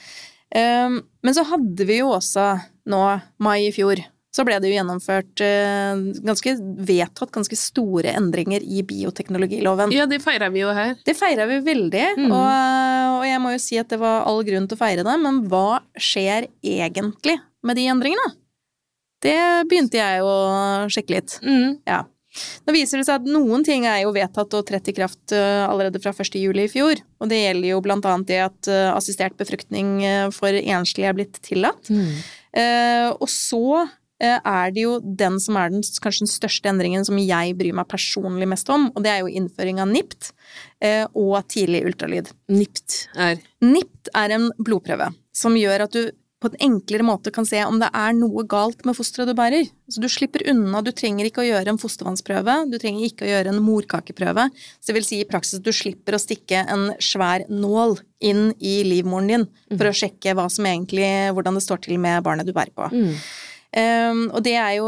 Um, 0.51 1.05
Men 1.23 1.37
så 1.37 1.45
hadde 1.47 1.85
vi 1.87 2.01
jo 2.01 2.09
også 2.17 2.57
nå, 2.91 3.03
mai 3.39 3.69
i 3.69 3.75
fjor, 3.75 4.01
så 4.31 4.45
ble 4.47 4.59
det 4.63 4.69
jo 4.71 4.77
gjennomført 4.77 5.41
eh, 5.43 6.03
ganske 6.23 6.53
vedtatt 6.87 7.33
ganske 7.35 7.57
store 7.59 8.13
endringer 8.15 8.63
i 8.63 8.83
bioteknologiloven. 8.87 9.91
ja, 9.97 10.07
det 10.07 10.21
feira 10.23 10.49
vi 10.55 10.63
jo 10.63 10.71
her. 10.77 10.95
Det 11.07 11.17
feira 11.19 11.47
vi 11.51 11.59
veldig, 11.67 12.05
Mm. 12.21 12.31
og, 12.31 13.17
og 13.21 13.25
jeg 13.27 13.41
må 13.43 13.53
jo 13.57 13.59
si 13.63 13.79
at 13.83 13.89
det 13.91 13.99
var 13.99 14.23
all 14.31 14.43
grunn 14.47 14.69
til 14.71 14.79
å 14.79 14.83
feire 14.85 15.03
det, 15.07 15.17
men 15.23 15.43
hva 15.51 15.81
skjer 15.99 16.47
egentlig 16.63 17.41
med 17.67 17.77
de 17.77 17.89
endringene? 17.91 18.31
Det 19.21 19.37
begynte 19.69 19.99
jeg 20.01 20.23
å 20.25 20.33
sjekke 20.89 21.13
litt. 21.19 21.35
Mm. 21.45 21.79
Ja. 21.91 22.05
Nå 22.65 22.73
viser 22.73 23.01
det 23.01 23.09
seg 23.09 23.19
at 23.21 23.27
noen 23.27 23.65
ting 23.67 23.83
er 23.91 24.05
jo 24.05 24.13
vedtatt 24.15 24.55
og 24.55 24.63
trett 24.69 24.87
i 24.89 24.95
kraft 24.95 25.33
eh, 25.35 25.65
allerede 25.67 25.99
fra 26.01 26.13
1. 26.15 26.37
juli 26.39 26.69
i 26.69 26.71
fjor, 26.71 27.03
og 27.19 27.29
det 27.29 27.41
gjelder 27.43 27.73
jo 27.73 27.81
blant 27.85 28.07
annet 28.07 28.29
det 28.31 28.39
at 28.47 28.71
eh, 28.71 28.87
assistert 28.95 29.35
befruktning 29.37 29.99
for 30.33 30.55
enslige 30.55 31.11
er 31.11 31.19
blitt 31.19 31.41
tillatt. 31.43 31.91
Mm. 31.91 32.13
Eh, 32.63 33.09
og 33.19 33.27
så 33.29 33.89
er 34.29 34.75
det 34.75 34.85
jo 34.85 34.99
den 35.01 35.39
som 35.41 35.57
er 35.57 35.73
den, 35.73 35.85
kanskje 36.03 36.27
den 36.27 36.33
største 36.33 36.69
endringen 36.69 37.07
som 37.09 37.19
jeg 37.21 37.57
bryr 37.59 37.77
meg 37.77 37.89
personlig 37.91 38.49
mest 38.51 38.69
om, 38.73 38.91
og 38.95 39.05
det 39.05 39.15
er 39.15 39.23
jo 39.23 39.33
innføring 39.41 39.81
av 39.81 39.89
NIPT 39.91 40.31
eh, 40.85 41.07
og 41.17 41.41
tidlig 41.49 41.85
ultralyd. 41.89 42.33
NIPT 42.53 43.03
er 43.17 43.41
NIPT 43.65 44.13
er 44.17 44.37
en 44.37 44.51
blodprøve 44.61 45.13
som 45.37 45.57
gjør 45.57 45.87
at 45.87 45.97
du 45.97 46.11
på 46.41 46.49
en 46.49 46.61
enklere 46.65 47.05
måte 47.05 47.33
kan 47.35 47.45
se 47.45 47.61
om 47.67 47.77
det 47.81 47.91
er 47.97 48.15
noe 48.17 48.47
galt 48.49 48.87
med 48.89 48.97
fosteret 48.97 49.29
du 49.29 49.35
bærer. 49.37 49.67
Så 49.93 50.01
du 50.01 50.09
slipper 50.09 50.47
unna, 50.49 50.81
du 50.81 50.89
trenger 50.97 51.29
ikke 51.29 51.43
å 51.43 51.49
gjøre 51.51 51.75
en 51.75 51.81
fostervannsprøve, 51.81 52.55
du 52.73 52.79
trenger 52.81 53.05
ikke 53.11 53.27
å 53.27 53.29
gjøre 53.29 53.53
en 53.53 53.61
morkakeprøve. 53.61 54.47
Så 54.81 54.89
det 54.89 54.97
vil 54.97 55.07
si 55.07 55.21
i 55.21 55.29
praksis 55.29 55.61
at 55.61 55.67
du 55.67 55.73
slipper 55.77 56.17
å 56.17 56.23
stikke 56.23 56.65
en 56.65 56.95
svær 56.97 57.45
nål 57.53 57.99
inn 58.25 58.55
i 58.57 58.79
livmoren 58.89 59.29
din 59.29 59.47
for 59.75 59.91
å 59.91 59.95
sjekke 59.97 60.33
hva 60.39 60.49
som 60.53 60.69
egentlig, 60.69 61.11
hvordan 61.37 61.61
det 61.61 61.65
står 61.67 61.85
til 61.85 62.01
med 62.01 62.25
barnet 62.25 62.49
du 62.49 62.57
bærer 62.57 62.73
på. 62.73 62.89
mm. 62.89 63.15
Um, 63.71 64.25
og 64.35 64.41
det 64.43 64.57
er 64.59 64.73
jo 64.81 64.87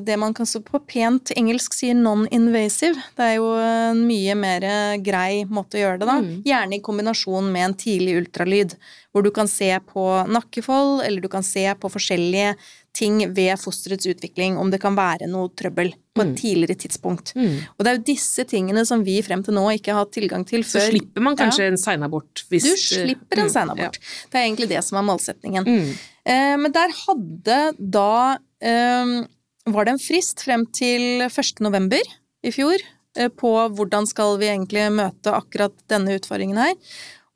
det 0.00 0.14
man 0.16 0.32
kan 0.32 0.48
så 0.48 0.62
på 0.64 0.78
pent 0.88 1.34
engelsk 1.36 1.74
sier 1.76 1.96
non-invasive. 1.98 2.96
Det 3.18 3.26
er 3.26 3.34
jo 3.36 3.50
en 3.60 4.00
mye 4.08 4.36
mer 4.38 4.64
grei 5.04 5.44
måte 5.44 5.76
å 5.76 5.82
gjøre 5.82 6.00
det, 6.00 6.08
da. 6.08 6.16
Mm. 6.24 6.30
Gjerne 6.48 6.78
i 6.78 6.84
kombinasjon 6.86 7.50
med 7.52 7.66
en 7.66 7.76
tidlig 7.76 8.16
ultralyd, 8.22 8.72
hvor 9.12 9.26
du 9.26 9.28
kan 9.36 9.50
se 9.50 9.68
på 9.92 10.06
nakkefold, 10.32 11.04
eller 11.04 11.20
du 11.24 11.28
kan 11.32 11.44
se 11.44 11.68
på 11.76 11.92
forskjellige 11.92 12.56
ting 12.96 13.18
ved 13.36 13.58
fosterets 13.60 14.08
utvikling, 14.08 14.56
om 14.60 14.70
det 14.72 14.80
kan 14.82 14.96
være 14.96 15.28
noe 15.28 15.50
trøbbel 15.58 15.92
på 16.16 16.22
et 16.24 16.30
Mm. 16.32 16.34
tidligere 16.40 16.76
tidspunkt. 16.80 17.34
Mm. 17.36 17.58
Og 17.76 17.84
det 17.84 17.90
er 17.92 17.96
jo 17.98 18.04
disse 18.08 18.44
tingene 18.48 18.86
som 18.88 19.02
vi 19.04 19.18
frem 19.22 19.42
til 19.44 19.52
nå 19.54 19.66
ikke 19.76 19.92
har 19.92 20.00
hatt 20.06 20.14
tilgang 20.16 20.46
til 20.48 20.64
før. 20.64 20.80
Så 20.80 20.90
slipper 20.94 21.20
man 21.26 21.36
kanskje 21.36 21.66
en 21.68 21.76
seinabort 21.76 22.44
hvis 22.48 22.64
Du 22.64 22.72
slipper 22.80 23.38
en 23.42 23.50
Mm, 23.50 23.52
seinabort. 23.52 23.98
Det 24.32 24.34
er 24.40 24.46
egentlig 24.48 24.68
det 24.72 24.82
som 24.84 24.96
er 24.98 25.06
målsetningen. 25.12 25.66
Mm. 25.68 25.90
Eh, 26.26 26.56
men 26.56 26.72
der 26.72 26.88
hadde 27.04 27.58
da 27.78 28.38
eh, 28.60 29.24
Var 29.66 29.84
det 29.84 29.92
en 29.92 29.98
frist 29.98 30.40
frem 30.46 30.64
til 30.72 31.20
1. 31.26 31.60
november 31.60 32.00
i 32.44 32.50
fjor 32.54 32.78
eh, 33.16 33.28
på 33.28 33.50
hvordan 33.74 34.06
skal 34.06 34.38
vi 34.38 34.46
egentlig 34.46 34.86
møte 34.94 35.32
akkurat 35.34 35.74
denne 35.90 36.14
utfordringen 36.16 36.56
her. 36.56 36.74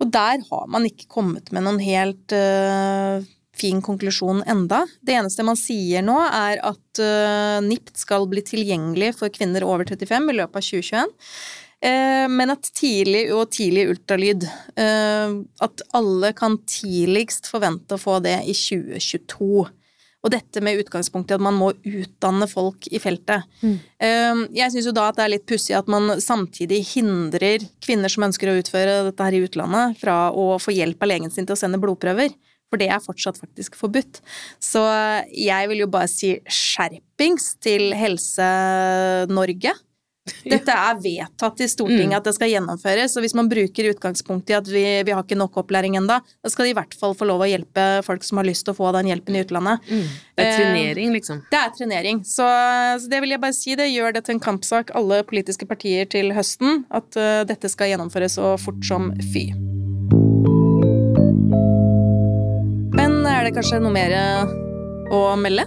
Og 0.00 0.10
der 0.14 0.38
har 0.50 0.66
man 0.70 0.86
ikke 0.86 1.08
kommet 1.10 1.50
med 1.52 1.64
noen 1.66 1.80
helt 1.82 2.32
eh, 2.32 3.20
fin 3.60 3.80
konklusjon 3.84 4.44
enda. 4.48 4.82
Det 5.04 5.18
eneste 5.20 5.46
man 5.46 5.58
sier 5.60 6.04
nå, 6.06 6.18
er 6.24 6.60
at 6.64 7.02
uh, 7.04 7.60
NIPT 7.64 8.04
skal 8.04 8.28
bli 8.30 8.44
tilgjengelig 8.46 9.14
for 9.20 9.32
kvinner 9.32 9.66
over 9.68 9.84
35 9.88 10.32
i 10.32 10.38
løpet 10.40 10.62
av 10.62 10.70
2021. 10.72 11.18
Eh, 11.80 12.26
men 12.28 12.52
at 12.52 12.66
tidlig 12.76 13.30
og 13.32 13.46
tidlig 13.56 13.86
ultralyd 13.88 14.42
eh, 14.44 15.30
At 15.64 15.80
alle 15.96 16.34
kan 16.36 16.58
tidligst 16.68 17.48
forvente 17.48 17.96
å 17.96 18.00
få 18.00 18.18
det 18.20 18.36
i 18.44 18.52
2022. 18.52 19.62
Og 20.20 20.28
dette 20.34 20.60
med 20.60 20.82
utgangspunkt 20.82 21.32
i 21.32 21.38
at 21.38 21.40
man 21.40 21.56
må 21.56 21.70
utdanne 21.72 22.44
folk 22.50 22.84
i 22.92 23.00
feltet. 23.00 23.48
Mm. 23.64 23.78
Eh, 23.96 24.42
Jeg 24.58 24.74
syns 24.74 24.90
jo 24.90 24.94
da 24.96 25.06
at 25.08 25.16
det 25.16 25.24
er 25.24 25.34
litt 25.38 25.48
pussig 25.48 25.78
at 25.78 25.88
man 25.88 26.18
samtidig 26.20 26.82
hindrer 26.92 27.64
kvinner 27.80 28.12
som 28.12 28.28
ønsker 28.28 28.52
å 28.52 28.58
utføre 28.60 29.00
dette 29.08 29.30
her 29.30 29.38
i 29.38 29.44
utlandet, 29.46 29.96
fra 30.02 30.26
å 30.36 30.60
få 30.60 30.76
hjelp 30.76 31.00
av 31.00 31.14
legen 31.14 31.32
sin 31.32 31.48
til 31.48 31.56
å 31.56 31.62
sende 31.62 31.80
blodprøver. 31.80 32.36
For 32.70 32.78
det 32.78 32.88
er 32.94 33.02
fortsatt 33.02 33.40
faktisk 33.42 33.74
forbudt. 33.74 34.20
Så 34.62 34.80
jeg 35.34 35.70
vil 35.72 35.82
jo 35.82 35.90
bare 35.90 36.08
si 36.10 36.36
skjerpings 36.46 37.56
til 37.60 37.90
Helse-Norge. 37.98 39.72
Dette 40.44 40.70
er 40.70 40.98
vedtatt 41.00 41.60
i 41.64 41.66
Stortinget 41.66 42.12
Mm. 42.12 42.16
at 42.18 42.24
det 42.28 42.34
skal 42.36 42.50
gjennomføres, 42.52 43.16
og 43.16 43.24
hvis 43.24 43.34
man 43.34 43.48
bruker 43.50 43.88
utgangspunktet 43.90 44.50
i 44.52 44.56
at 44.58 44.68
vi, 44.68 45.02
vi 45.02 45.10
har 45.16 45.24
ikke 45.24 45.38
nok 45.38 45.56
opplæring 45.64 45.96
ennå, 45.96 46.20
da 46.20 46.48
skal 46.52 46.66
de 46.66 46.70
i 46.70 46.76
hvert 46.76 46.94
fall 46.94 47.16
få 47.18 47.26
lov 47.26 47.40
å 47.42 47.48
hjelpe 47.48 48.04
folk 48.06 48.22
som 48.22 48.38
har 48.38 48.46
lyst 48.46 48.64
til 48.64 48.74
å 48.74 48.76
få 48.78 48.92
den 48.94 49.10
hjelpen 49.10 49.34
i 49.34 49.42
utlandet. 49.42 49.80
Mm. 49.88 50.04
Det 50.36 50.44
er 50.44 50.50
Eh, 50.50 50.58
trenering, 50.60 51.12
liksom. 51.16 51.42
Det 51.50 51.58
er 51.58 51.74
trenering, 51.74 52.22
så, 52.22 52.46
så 53.00 53.08
det 53.10 53.20
vil 53.24 53.30
jeg 53.30 53.40
bare 53.40 53.56
si. 53.56 53.74
Det 53.74 53.88
gjør 53.90 54.12
det 54.14 54.24
til 54.24 54.36
en 54.36 54.44
kampsak, 54.44 54.94
alle 54.94 55.24
politiske 55.24 55.66
partier 55.66 56.06
til 56.06 56.30
høsten, 56.36 56.84
at 56.90 57.10
uh, 57.16 57.42
dette 57.48 57.68
skal 57.72 57.90
gjennomføres 57.90 58.38
så 58.38 58.54
fort 58.60 58.84
som 58.86 59.10
fy. 59.32 59.48
Det 63.50 63.56
kanskje 63.58 63.80
noe 63.82 63.90
mer 63.90 64.12
eh, 64.14 64.50
å 65.10 65.20
melde? 65.40 65.64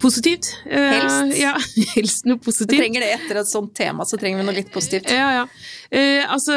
Positivt. 0.00 0.46
Eh, 0.64 0.92
Helst. 0.94 1.34
Ja, 1.36 1.50
helst 1.96 2.24
noe 2.28 2.38
Vi 2.38 2.44
positivt. 2.46 2.78
trenger 2.78 3.02
det 3.04 3.08
etter 3.18 3.40
et 3.42 3.50
sånt 3.50 3.74
tema, 3.76 4.06
så 4.08 4.16
trenger 4.16 4.40
vi 4.40 4.46
noe 4.46 4.54
litt 4.56 4.70
positivt. 4.72 5.10
Ja, 5.12 5.26
ja. 5.40 5.42
Eh, 5.90 6.22
altså, 6.30 6.54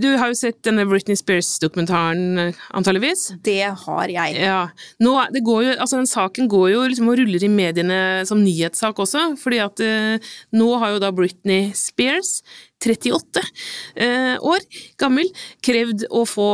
du 0.00 0.08
har 0.18 0.32
jo 0.32 0.38
sett 0.40 0.58
denne 0.66 0.86
Britney 0.88 1.14
Spears-dokumentaren, 1.20 2.54
antageligvis? 2.74 3.28
Det 3.46 3.60
har 3.84 4.10
jeg. 4.10 4.40
Ja. 4.40 4.62
Nå, 5.04 5.14
det 5.36 5.44
går 5.46 5.62
jo, 5.68 5.76
altså 5.76 6.00
den 6.00 6.10
saken 6.10 6.48
går 6.50 6.72
jo 6.72 6.82
liksom 6.88 7.12
og 7.12 7.20
ruller 7.20 7.44
i 7.46 7.52
mediene 7.52 8.00
som 8.26 8.42
nyhetssak 8.42 9.04
også, 9.04 9.34
fordi 9.38 9.60
at 9.68 9.84
eh, 9.84 10.32
nå 10.58 10.72
har 10.82 10.96
jo 10.96 11.04
da 11.04 11.12
Britney 11.14 11.68
Spears, 11.78 12.40
38 12.84 13.42
eh, 13.96 14.34
år 14.44 14.64
gammel, 15.00 15.30
krevd 15.64 16.06
å 16.14 16.24
få 16.28 16.48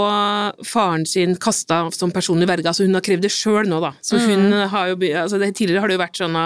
faren 0.67 1.07
sin 1.09 1.37
kasta 1.41 1.83
som 1.95 2.13
personlig 2.15 2.49
verge. 2.51 2.69
Altså 2.71 2.87
hun 2.87 2.97
har 2.97 3.05
krevd 3.05 3.27
det 3.27 3.33
sjøl 3.35 3.69
nå, 3.71 3.81
da. 3.83 3.93
Så 4.05 4.21
hun 4.23 4.53
har 4.53 4.93
jo, 4.93 4.99
altså 5.23 5.41
Tidligere 5.51 5.83
har 5.83 5.91
det 5.91 5.97
jo 5.97 6.03
vært 6.03 6.21
sånne 6.21 6.45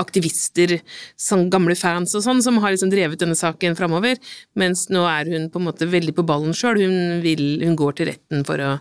aktivister, 0.00 0.78
sånn 1.20 1.48
gamle 1.52 1.76
fans 1.78 2.14
og 2.16 2.24
sånn, 2.24 2.40
som 2.44 2.58
har 2.62 2.74
liksom 2.74 2.90
drevet 2.92 3.20
denne 3.20 3.36
saken 3.38 3.76
framover, 3.78 4.18
mens 4.58 4.86
nå 4.92 5.04
er 5.10 5.28
hun 5.32 5.50
på 5.52 5.60
en 5.60 5.68
måte 5.68 5.88
veldig 5.90 6.16
på 6.16 6.24
ballen 6.26 6.56
sjøl. 6.56 6.80
Hun, 6.80 7.22
hun 7.22 7.78
går 7.78 7.98
til 7.98 8.10
retten 8.12 8.46
for 8.48 8.62
å, 8.62 8.72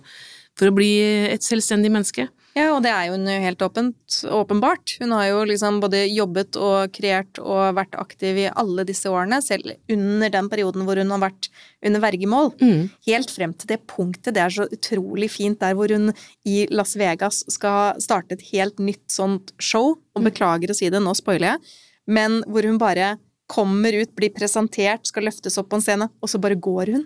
for 0.55 0.71
å 0.71 0.75
bli 0.75 0.91
et 1.33 1.45
selvstendig 1.45 1.91
menneske. 1.93 2.29
Ja, 2.55 2.69
og 2.71 2.85
det 2.85 2.91
er 2.93 3.09
jo 3.09 3.17
hun 3.17 3.27
helt 3.27 3.63
åpent, 3.65 4.17
åpenbart. 4.31 4.93
Hun 5.01 5.11
har 5.11 5.25
jo 5.27 5.41
liksom 5.49 5.81
både 5.83 6.05
jobbet 6.07 6.55
og 6.55 6.93
kreert 6.95 7.41
og 7.43 7.75
vært 7.75 7.97
aktiv 7.99 8.39
i 8.45 8.47
alle 8.47 8.85
disse 8.87 9.11
årene, 9.11 9.41
selv 9.43 9.73
under 9.91 10.31
den 10.31 10.47
perioden 10.51 10.85
hvor 10.87 10.95
hun 11.01 11.11
har 11.11 11.19
vært 11.25 11.49
under 11.83 12.03
vergemål. 12.05 12.53
Mm. 12.63 12.85
Helt 13.09 13.33
frem 13.35 13.51
til 13.59 13.73
det 13.73 13.81
punktet. 13.91 14.37
Det 14.37 14.45
er 14.45 14.55
så 14.55 14.69
utrolig 14.71 15.27
fint 15.33 15.59
der 15.59 15.75
hvor 15.75 15.91
hun 15.91 16.13
i 16.47 16.63
Las 16.71 16.95
Vegas 16.95 17.41
skal 17.51 17.99
starte 17.99 18.37
et 18.37 18.47
helt 18.53 18.79
nytt 18.79 19.03
sånt 19.11 19.51
show. 19.59 19.97
Og 20.15 20.23
beklager 20.23 20.71
å 20.71 20.77
si 20.77 20.87
det, 20.87 21.03
nå 21.03 21.11
spoiler 21.19 21.49
jeg, 21.57 21.73
men 22.07 22.39
hvor 22.47 22.63
hun 22.63 22.79
bare 22.79 23.17
kommer 23.51 23.93
ut, 23.99 24.13
blir 24.15 24.31
presentert, 24.33 25.03
skal 25.11 25.27
løftes 25.27 25.59
opp 25.59 25.67
på 25.73 25.77
en 25.77 25.83
scene, 25.83 26.07
og 26.23 26.31
så 26.31 26.39
bare 26.41 26.55
går 26.55 26.95
hun. 26.95 27.03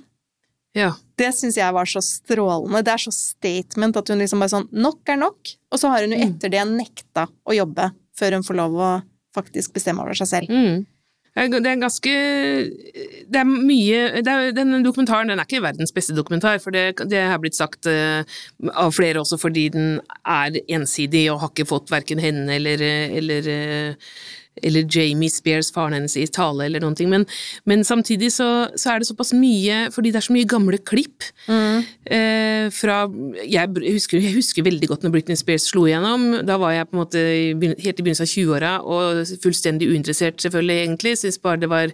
Ja. 0.77 0.91
Det 1.17 1.31
syns 1.35 1.57
jeg 1.57 1.73
var 1.73 1.87
så 1.89 2.01
strålende. 2.05 2.83
Det 2.85 2.93
er 2.93 3.01
så 3.01 3.11
statement 3.15 3.97
at 3.97 4.11
hun 4.11 4.21
liksom 4.21 4.39
bare 4.43 4.53
sånn 4.53 4.69
Nok 4.71 5.09
er 5.09 5.17
nok. 5.17 5.55
Og 5.73 5.81
så 5.81 5.89
har 5.89 6.05
hun 6.05 6.13
jo 6.13 6.19
Mm. 6.19 6.35
etter 6.35 6.49
det 6.53 6.67
nekta 6.67 7.27
å 7.47 7.55
jobbe 7.55 7.91
før 8.19 8.37
hun 8.37 8.43
får 8.43 8.55
lov 8.55 8.77
å 8.77 8.91
faktisk 9.35 9.73
bestemme 9.73 10.01
over 10.01 10.13
seg 10.13 10.27
selv. 10.27 10.49
Mm. 10.49 10.85
Det 11.39 11.65
er 11.69 11.77
ganske 11.79 12.11
Det 13.29 13.37
er 13.39 13.45
mye 13.45 14.21
det 14.25 14.27
er, 14.27 14.51
Denne 14.51 14.81
dokumentaren 14.83 15.29
den 15.29 15.39
er 15.39 15.45
ikke 15.45 15.61
verdens 15.63 15.93
beste 15.95 16.15
dokumentar, 16.17 16.59
for 16.59 16.71
det, 16.71 16.97
det 17.07 17.21
har 17.29 17.39
blitt 17.39 17.55
sagt 17.55 17.85
uh, 17.87 18.23
av 18.73 18.91
flere 18.91 19.21
også 19.21 19.37
fordi 19.39 19.69
den 19.71 20.01
er 20.25 20.57
ensidig 20.67 21.31
og 21.31 21.39
har 21.43 21.53
ikke 21.53 21.69
fått 21.69 21.93
verken 21.93 22.19
henne 22.19 22.49
eller, 22.57 22.81
eller 22.81 23.47
eh, 23.53 23.93
eller 24.63 24.87
Jamie 24.89 25.31
Spears, 25.31 25.71
faren 25.75 25.97
hennes, 25.97 26.15
i 26.19 26.27
tale 26.27 26.65
eller 26.65 26.83
noen 26.83 26.97
ting, 26.97 27.09
men, 27.11 27.25
men 27.69 27.85
samtidig 27.87 28.31
så, 28.35 28.49
så 28.79 28.93
er 28.93 29.01
det 29.01 29.09
såpass 29.09 29.33
mye, 29.37 29.85
fordi 29.95 30.13
det 30.13 30.21
er 30.21 30.27
så 30.27 30.35
mye 30.35 30.49
gamle 30.49 30.79
klipp 30.81 31.27
eh, 31.49 32.67
fra 32.75 33.01
jeg, 33.43 33.73
husker, 33.85 34.19
jeg 34.23 34.35
husker 34.37 34.65
veldig 34.65 34.91
godt 34.91 35.05
når 35.05 35.15
Britney 35.15 35.39
Spears 35.39 35.69
slo 35.71 35.85
igjennom, 35.87 36.41
da 36.47 36.59
var 36.61 36.75
jeg 36.75 36.89
på 36.89 36.97
en 36.97 37.03
måte 37.03 37.23
helt 37.23 38.01
i 38.01 38.03
begynnelsen 38.03 38.27
av 38.27 38.33
20-åra 38.33 38.73
og 38.83 39.35
fullstendig 39.43 39.89
uinteressert 39.91 40.41
selvfølgelig 40.43 40.81
egentlig, 40.83 41.15
Syns 41.19 41.39
bare 41.41 41.59
det 41.61 41.71
var 41.71 41.93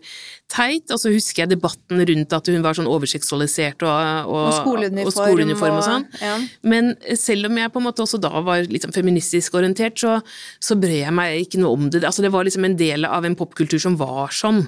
teit, 0.52 0.92
og 0.94 1.00
så 1.02 1.10
husker 1.10 1.44
jeg 1.44 1.52
debatten 1.56 2.02
rundt 2.06 2.34
at 2.38 2.50
hun 2.52 2.64
var 2.64 2.78
sånn 2.78 2.90
overseksualisert 2.90 3.82
og, 3.86 4.30
og, 4.30 4.44
Og 4.52 4.58
skoleuniform 4.60 5.10
og, 5.10 5.16
skoleuniform 5.16 5.78
og 5.80 5.86
sånn. 5.88 6.06
ja. 6.22 6.36
Men 6.62 6.94
selv 7.18 7.50
om 7.50 7.58
jeg 7.58 7.74
på 7.74 7.82
en 7.82 7.88
måte 7.88 8.06
også 8.06 8.20
da 8.22 8.32
var 8.46 8.68
sånn 8.70 8.96
feministisk 8.96 9.58
orientert, 9.58 9.98
så, 10.02 10.20
så 10.62 10.78
brød 10.80 11.00
jeg 11.00 11.16
meg 11.18 11.40
ikke 11.48 11.64
noe 11.64 11.74
om 11.80 11.90
det. 11.90 12.04
Altså 12.06 12.26
det 12.26 12.32
var 12.36 12.46
liksom 12.48 12.70
en 12.70 12.78
del 12.80 13.10
av 13.10 13.26
en 13.26 13.38
popkultur 13.40 13.82
som 13.82 13.98
var 14.00 14.34
sånn. 14.36 14.62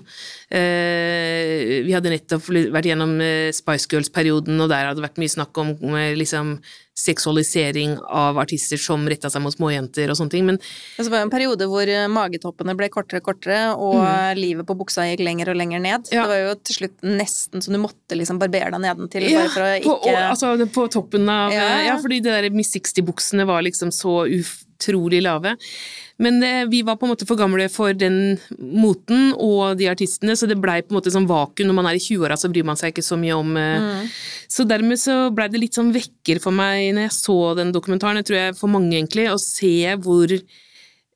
Eh, 0.50 1.84
vi 1.86 1.94
hadde 1.96 2.14
nettopp 2.14 2.50
vært 2.50 2.90
gjennom 2.90 3.18
eh, 3.22 3.54
Spice 3.56 3.90
Girls-perioden, 3.92 4.58
og 4.64 4.74
der 4.74 4.90
hadde 4.90 5.02
det 5.02 5.08
vært 5.08 5.22
mye 5.22 5.36
snakk 5.38 5.62
om 5.62 5.76
eh, 5.94 6.16
liksom 6.18 6.58
seksualisering 6.98 7.98
av 8.10 8.40
artister 8.42 8.80
som 8.82 9.04
retta 9.10 9.30
seg 9.30 9.44
mot 9.44 9.54
småjenter 9.54 10.10
og 10.10 10.18
sånne 10.18 10.34
ting, 10.34 10.48
men 10.48 10.58
Det 10.98 11.06
var 11.12 11.22
jo 11.22 11.28
en 11.28 11.34
periode 11.34 11.68
hvor 11.70 11.90
eh, 11.92 12.08
magetoppene 12.10 12.74
ble 12.78 12.90
kortere 12.94 13.22
og 13.22 13.28
kortere, 13.30 13.60
og 13.76 14.00
mm. 14.02 14.40
livet 14.40 14.68
på 14.68 14.78
buksa 14.80 15.06
gikk 15.12 15.22
lenger 15.28 15.54
og 15.54 15.60
lenger 15.60 15.84
ned. 15.84 16.10
Ja. 16.10 16.26
Det 16.26 16.34
var 16.34 16.42
jo 16.42 16.56
til 16.68 16.80
slutt 16.80 17.06
nesten 17.06 17.64
så 17.64 17.74
du 17.74 17.80
måtte 17.82 18.18
liksom 18.18 18.42
barbere 18.42 18.74
deg 18.74 18.84
nedentil 18.84 19.28
Ja, 19.30 19.46
bare 19.46 19.54
for 19.54 19.68
å 19.68 19.72
på, 19.86 19.98
og, 20.10 20.18
altså, 20.24 20.54
på 20.80 20.88
toppen 20.94 21.30
av 21.30 21.54
Ja, 21.54 21.68
ja, 21.68 21.84
ja. 21.92 22.00
fordi 22.02 22.20
de 22.26 22.34
der 22.34 22.50
Miss 22.54 22.74
60-buksene 22.74 23.46
var 23.48 23.62
liksom 23.66 23.94
så 23.94 24.24
utrolig 24.26 25.22
lave. 25.26 25.54
Men 26.24 26.42
eh, 26.44 26.66
vi 26.70 26.82
var 26.82 26.98
på 26.98 27.06
en 27.06 27.14
måte 27.14 27.28
for 27.30 27.38
gamle 27.38 27.68
for 27.70 27.94
den 27.94 28.38
moten 28.58 29.32
og 29.34 29.78
de 29.78 29.90
artistene, 29.92 30.34
så 30.38 30.50
det 30.50 30.58
blei 30.62 30.80
på 30.82 30.94
en 30.94 31.00
måte 31.00 31.14
sånn 31.14 31.30
vakuum. 31.30 31.70
Når 31.70 31.78
man 31.78 31.90
er 31.90 32.00
i 32.00 32.02
20-åra, 32.02 32.38
så 32.40 32.50
bryr 32.50 32.66
man 32.66 32.80
seg 32.80 32.94
ikke 32.94 33.06
så 33.06 33.20
mye 33.20 33.38
om 33.38 33.58
eh, 33.58 33.66
Mm. 33.78 34.08
Så 34.50 34.64
dermed 34.68 34.98
så 35.00 35.14
blei 35.36 35.46
det 35.52 35.60
litt 35.60 35.76
sånn 35.78 35.92
vekker 35.94 36.40
for 36.42 36.56
meg 36.56 36.94
når 36.96 37.08
jeg 37.08 37.16
så 37.18 37.36
den 37.58 37.74
dokumentaren, 37.76 38.20
jeg 38.22 38.28
tror 38.30 38.38
jeg 38.38 38.56
for 38.58 38.72
mange 38.72 38.96
egentlig, 38.96 39.28
å 39.30 39.38
se 39.42 39.92
hvor 40.02 40.32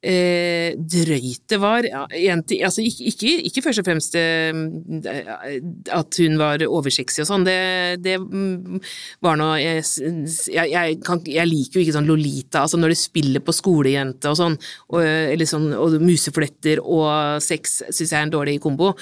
eh, 0.01 0.73
drøyt 0.75 1.45
det 1.51 1.59
var. 1.61 1.85
Ja, 1.85 2.05
altså, 2.65 2.83
ikke, 2.83 3.35
ikke, 3.47 3.63
først 3.65 3.81
og 3.81 3.87
fremst 3.87 4.15
eh, 4.19 4.51
at 5.91 6.19
hun 6.21 6.37
var 6.41 6.63
oversexy 6.65 7.23
og 7.23 7.29
sånn, 7.29 7.45
det, 7.47 7.57
det, 8.03 8.17
var 9.21 9.39
noe 9.39 9.59
jeg, 9.61 9.83
jeg, 10.51 10.97
kan, 11.05 11.21
jeg, 11.25 11.47
liker 11.49 11.79
jo 11.79 11.85
ikke 11.85 11.95
sånn 11.97 12.09
Lolita, 12.09 12.63
altså 12.65 12.79
når 12.81 12.93
du 12.93 12.99
spiller 12.99 13.43
på 13.45 13.55
skolejente 13.55 14.31
og 14.31 14.39
sånn, 14.39 14.57
og, 14.91 14.99
eller 15.03 15.49
sånn, 15.49 15.69
og 15.77 15.97
musefletter 16.01 16.81
og 16.81 17.41
sex 17.43 17.81
syns 17.89 18.11
jeg 18.11 18.17
er 18.17 18.25
en 18.27 18.33
dårlig 18.33 18.57
kombo. 18.63 18.93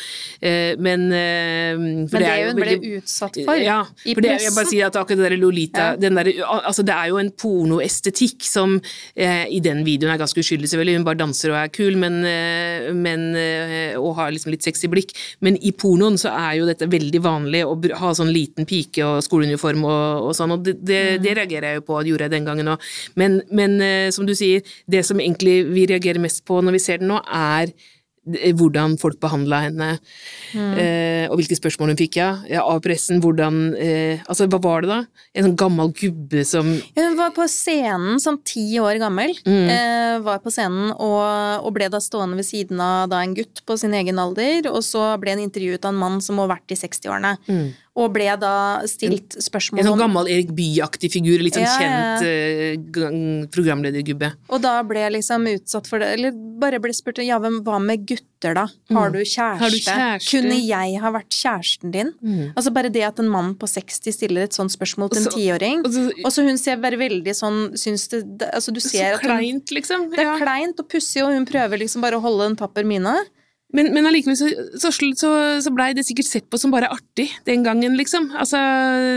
Eh, 0.42 0.76
men 0.80 1.08
eh, 1.16 1.78
Men 1.78 2.08
det, 2.10 2.20
det 2.24 2.50
hun 2.50 2.60
veldig, 2.60 2.78
ble 2.82 3.00
utsatt 3.00 3.40
for 3.46 3.62
ja, 3.62 3.80
i 4.06 4.16
for 4.16 4.26
det, 4.26 4.36
jeg 4.44 4.56
bare 4.56 4.70
sier 4.70 4.90
at 4.90 5.00
akkurat 5.00 5.24
det 5.24 5.30
der 5.30 5.40
Lolita 5.40 5.88
ja. 5.96 6.12
der, 6.20 6.32
altså 6.58 6.84
Det 6.86 6.96
er 6.96 7.12
jo 7.12 7.20
en 7.22 7.32
pornoestetikk 7.32 8.46
som 8.48 8.78
eh, 9.16 9.46
i 9.50 9.62
den 9.64 9.84
videoen 9.88 10.14
er 10.14 10.22
ganske 10.22 10.44
uskyldig, 10.44 10.70
selvfølgelig 10.72 10.89
selvfølgelig 10.90 11.00
hun 11.00 11.08
bare 11.08 11.20
danser 11.20 11.54
og 11.54 11.58
er 11.60 11.72
kul, 11.74 11.98
men, 11.98 12.24
eh, 12.26 12.94
men, 12.94 13.36
eh, 13.36 13.98
og 13.98 14.16
har 14.16 14.32
liksom 14.32 14.52
litt 14.52 14.64
sexy 14.64 14.88
blikk. 14.88 15.14
Men 15.42 15.58
i 15.62 15.72
pornoen 15.72 16.18
så 16.18 16.30
er 16.34 16.58
jo 16.60 16.66
dette 16.66 16.90
veldig 16.90 17.22
vanlig, 17.22 17.64
å 17.66 17.76
ha 18.00 18.14
sånn 18.14 18.34
liten 18.34 18.66
pike 18.66 19.04
og 19.04 19.24
skoleuniform 19.24 19.84
og, 19.86 20.30
og 20.30 20.36
sånn, 20.36 20.52
og 20.52 20.64
det, 20.64 20.80
det, 20.82 21.20
mm. 21.20 21.24
det, 21.24 21.36
reagerer 21.38 21.70
jeg 21.70 21.80
jo 21.80 21.86
på, 21.88 22.02
det 22.02 22.12
gjorde 22.12 22.28
jeg 22.28 22.36
den 22.38 22.50
gangen 22.50 22.74
òg. 22.74 22.90
Men, 23.16 23.42
men 23.52 23.80
eh, 23.82 24.10
som 24.12 24.26
du 24.26 24.36
sier, 24.36 24.62
det 24.88 25.06
som 25.06 25.20
egentlig 25.20 25.64
vi 25.70 25.86
reagerer 25.90 26.22
mest 26.22 26.46
på 26.46 26.62
når 26.62 26.78
vi 26.78 26.84
ser 26.84 27.02
den 27.02 27.12
nå, 27.14 27.22
er 27.26 27.74
hvordan 28.28 28.98
folk 29.00 29.20
behandla 29.22 29.62
henne, 29.66 29.90
mm. 30.54 30.74
eh, 30.78 31.26
og 31.30 31.40
hvilke 31.40 31.58
spørsmål 31.58 31.94
hun 31.94 32.00
fikk 32.00 32.20
ja, 32.20 32.62
av 32.62 32.82
pressen. 32.84 33.22
Hvordan 33.24 33.74
eh, 33.80 34.22
Altså, 34.30 34.48
hva 34.52 34.60
var 34.62 34.84
det 34.84 34.90
da? 34.92 35.00
En 35.34 35.48
sånn 35.48 35.58
gammel 35.60 35.92
gubbe 35.96 36.44
som 36.48 36.70
Hun 36.98 37.18
var 37.18 37.34
på 37.36 37.46
scenen 37.50 38.20
som 38.22 38.40
ti 38.46 38.66
år 38.82 39.00
gammel. 39.02 39.34
Mm. 39.48 39.70
Eh, 39.74 40.16
var 40.26 40.42
på 40.44 40.54
scenen 40.54 40.94
og, 40.96 41.22
og, 41.64 41.72
ble 41.76 41.90
da 41.92 42.02
stående 42.04 42.40
ved 42.40 42.48
siden 42.48 42.82
av 42.84 43.10
da 43.12 43.24
en 43.24 43.36
gutt 43.38 43.64
på 43.66 43.78
sin 43.80 43.96
egen 43.98 44.20
alder, 44.22 44.70
og 44.72 44.82
så 44.86 45.14
ble 45.22 45.38
hun 45.38 45.46
intervjuet 45.48 45.86
av 45.86 45.94
en 45.94 46.02
mann 46.02 46.20
som 46.24 46.38
må 46.38 46.48
ha 46.48 46.56
vært 46.56 46.76
i 46.76 46.80
60-årene. 46.80 47.38
Mm 47.50 47.70
og 48.00 48.14
ble 48.16 48.28
da 48.40 48.54
stilt 48.90 49.36
spørsmål 49.44 49.82
om 49.82 49.84
En 49.84 49.92
sånn 49.92 50.02
gammel 50.04 50.30
Erik 50.32 50.54
Bye-aktig 50.56 51.12
figur, 51.14 51.42
litt 51.44 51.58
sånn 51.58 51.66
ja, 51.66 51.76
kjent 51.76 52.96
uh, 52.96 53.48
programledergubbe. 53.54 54.32
Og 54.54 54.64
da 54.64 54.78
ble 54.88 55.04
jeg 55.04 55.16
liksom 55.18 55.48
utsatt 55.52 55.90
for 55.90 56.02
det, 56.02 56.14
eller 56.18 56.36
bare 56.60 56.80
ble 56.82 56.94
spurt 56.96 57.22
ja, 57.26 57.40
hva 57.40 57.80
med 57.84 58.06
gutter, 58.08 58.56
da? 58.56 58.66
Har 58.94 59.12
mm. 59.12 59.16
du 59.16 59.20
kjæreste? 59.20 59.64
Har 59.64 59.74
du 59.74 59.80
kjæreste? 59.80 60.30
Kunne 60.32 60.60
jeg 60.62 61.02
ha 61.04 61.14
vært 61.16 61.36
kjæresten 61.36 61.96
din? 61.96 62.14
Mm. 62.24 62.46
Altså 62.54 62.74
bare 62.76 62.92
det 62.94 63.04
at 63.10 63.20
en 63.20 63.32
mann 63.32 63.56
på 63.60 63.68
60 63.70 64.16
stiller 64.16 64.48
et 64.48 64.56
sånt 64.56 64.74
spørsmål 64.74 65.12
til 65.14 65.26
en 65.26 65.34
tiåring, 65.36 65.84
og 66.24 66.32
så 66.32 66.46
hun 66.48 66.62
ser 66.62 66.80
bare 66.84 67.00
veldig 67.00 67.36
sånn 67.36 67.60
syns 67.80 68.08
det, 68.14 68.24
altså 68.48 68.74
du 68.76 68.80
ser 68.84 69.18
Så 69.18 69.26
kleint, 69.26 69.74
liksom. 69.76 70.08
Det 70.14 70.24
er 70.24 70.40
kleint 70.40 70.80
og 70.80 70.88
pussig, 70.92 71.24
og 71.26 71.36
hun 71.36 71.48
prøver 71.50 71.84
liksom 71.84 72.06
bare 72.06 72.20
å 72.20 72.24
holde 72.24 72.52
en 72.52 72.58
tapper 72.60 72.88
mine. 72.88 73.18
Men, 73.76 73.92
men 73.94 74.08
allikevel 74.10 74.34
så, 74.38 74.48
så, 74.82 74.90
så, 74.90 75.30
så 75.62 75.72
blei 75.76 75.92
det 75.94 76.02
sikkert 76.08 76.26
sett 76.26 76.46
på 76.50 76.58
som 76.58 76.72
bare 76.74 76.90
artig 76.90 77.28
den 77.46 77.62
gangen, 77.66 77.94
liksom. 78.00 78.32
Altså, 78.34 78.58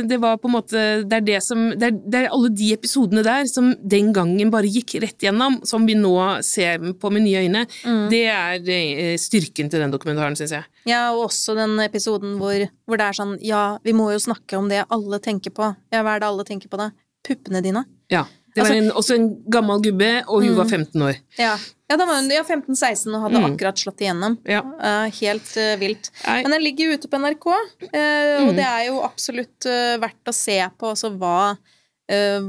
det 0.08 0.18
var 0.20 0.36
på 0.42 0.50
en 0.50 0.54
måte 0.58 0.82
Det 1.08 1.18
er 1.18 1.24
det 1.24 1.38
som 1.44 1.70
Det 1.70 1.88
er, 1.88 1.94
det 1.96 2.20
er 2.20 2.34
alle 2.34 2.50
de 2.52 2.68
episodene 2.76 3.24
der 3.24 3.48
som 3.48 3.70
den 3.80 4.10
gangen 4.12 4.52
bare 4.52 4.68
gikk 4.68 4.98
rett 5.02 5.24
gjennom, 5.24 5.62
som 5.68 5.86
vi 5.88 5.96
nå 5.96 6.12
ser 6.44 6.84
på 7.00 7.12
med 7.14 7.24
nye 7.24 7.46
øyne. 7.46 7.64
Mm. 7.86 8.04
Det 8.12 8.22
er 8.28 8.68
eh, 8.76 9.14
styrken 9.20 9.72
til 9.72 9.80
den 9.80 9.94
dokumentaren, 9.94 10.36
syns 10.36 10.52
jeg. 10.58 10.68
Ja, 10.88 11.06
og 11.14 11.30
også 11.30 11.56
den 11.56 11.78
episoden 11.84 12.36
hvor, 12.40 12.66
hvor, 12.84 13.00
det 13.00 13.08
er 13.08 13.16
sånn 13.16 13.38
Ja, 13.44 13.62
vi 13.86 13.96
må 13.96 14.10
jo 14.12 14.20
snakke 14.20 14.60
om 14.60 14.68
det 14.72 14.84
alle 14.92 15.22
tenker 15.24 15.54
på. 15.56 15.72
Ja, 15.94 16.04
hva 16.04 16.18
er 16.18 16.24
det 16.24 16.28
alle 16.28 16.46
tenker 16.48 16.72
på 16.72 16.80
da? 16.80 16.90
Puppene 17.24 17.64
dine. 17.64 17.86
Ja. 18.12 18.26
Det 18.52 18.60
var 18.60 18.68
altså, 18.68 18.80
en, 18.82 18.90
også 19.00 19.16
en 19.16 19.28
gammel 19.52 19.80
gubbe, 19.86 20.10
og 20.26 20.42
hun 20.44 20.52
mm. 20.52 20.58
var 20.58 20.68
15 20.68 21.04
år. 21.06 21.20
Ja, 21.40 21.52
ja 21.88 21.96
da 21.96 22.06
var 22.08 22.18
hun 22.20 22.32
ja, 22.32 22.42
15-16 22.44 23.14
og 23.14 23.22
hadde 23.24 23.40
mm. 23.40 23.46
akkurat 23.48 23.80
slått 23.80 24.02
igjennom. 24.04 24.36
Ja. 24.48 24.60
Uh, 24.76 25.06
helt 25.22 25.54
uh, 25.56 25.74
vilt. 25.80 26.10
Nei. 26.26 26.38
Men 26.44 26.56
den 26.56 26.64
ligger 26.66 26.90
jo 26.90 26.98
ute 27.00 27.08
på 27.08 27.20
NRK, 27.22 27.46
uh, 27.48 27.86
mm. 27.88 28.48
og 28.48 28.52
det 28.58 28.66
er 28.68 28.88
jo 28.90 28.98
absolutt 29.06 29.70
verdt 30.02 30.32
å 30.32 30.36
se 30.36 30.58
på 30.76 30.92
også 30.92 31.14
hva 31.16 31.54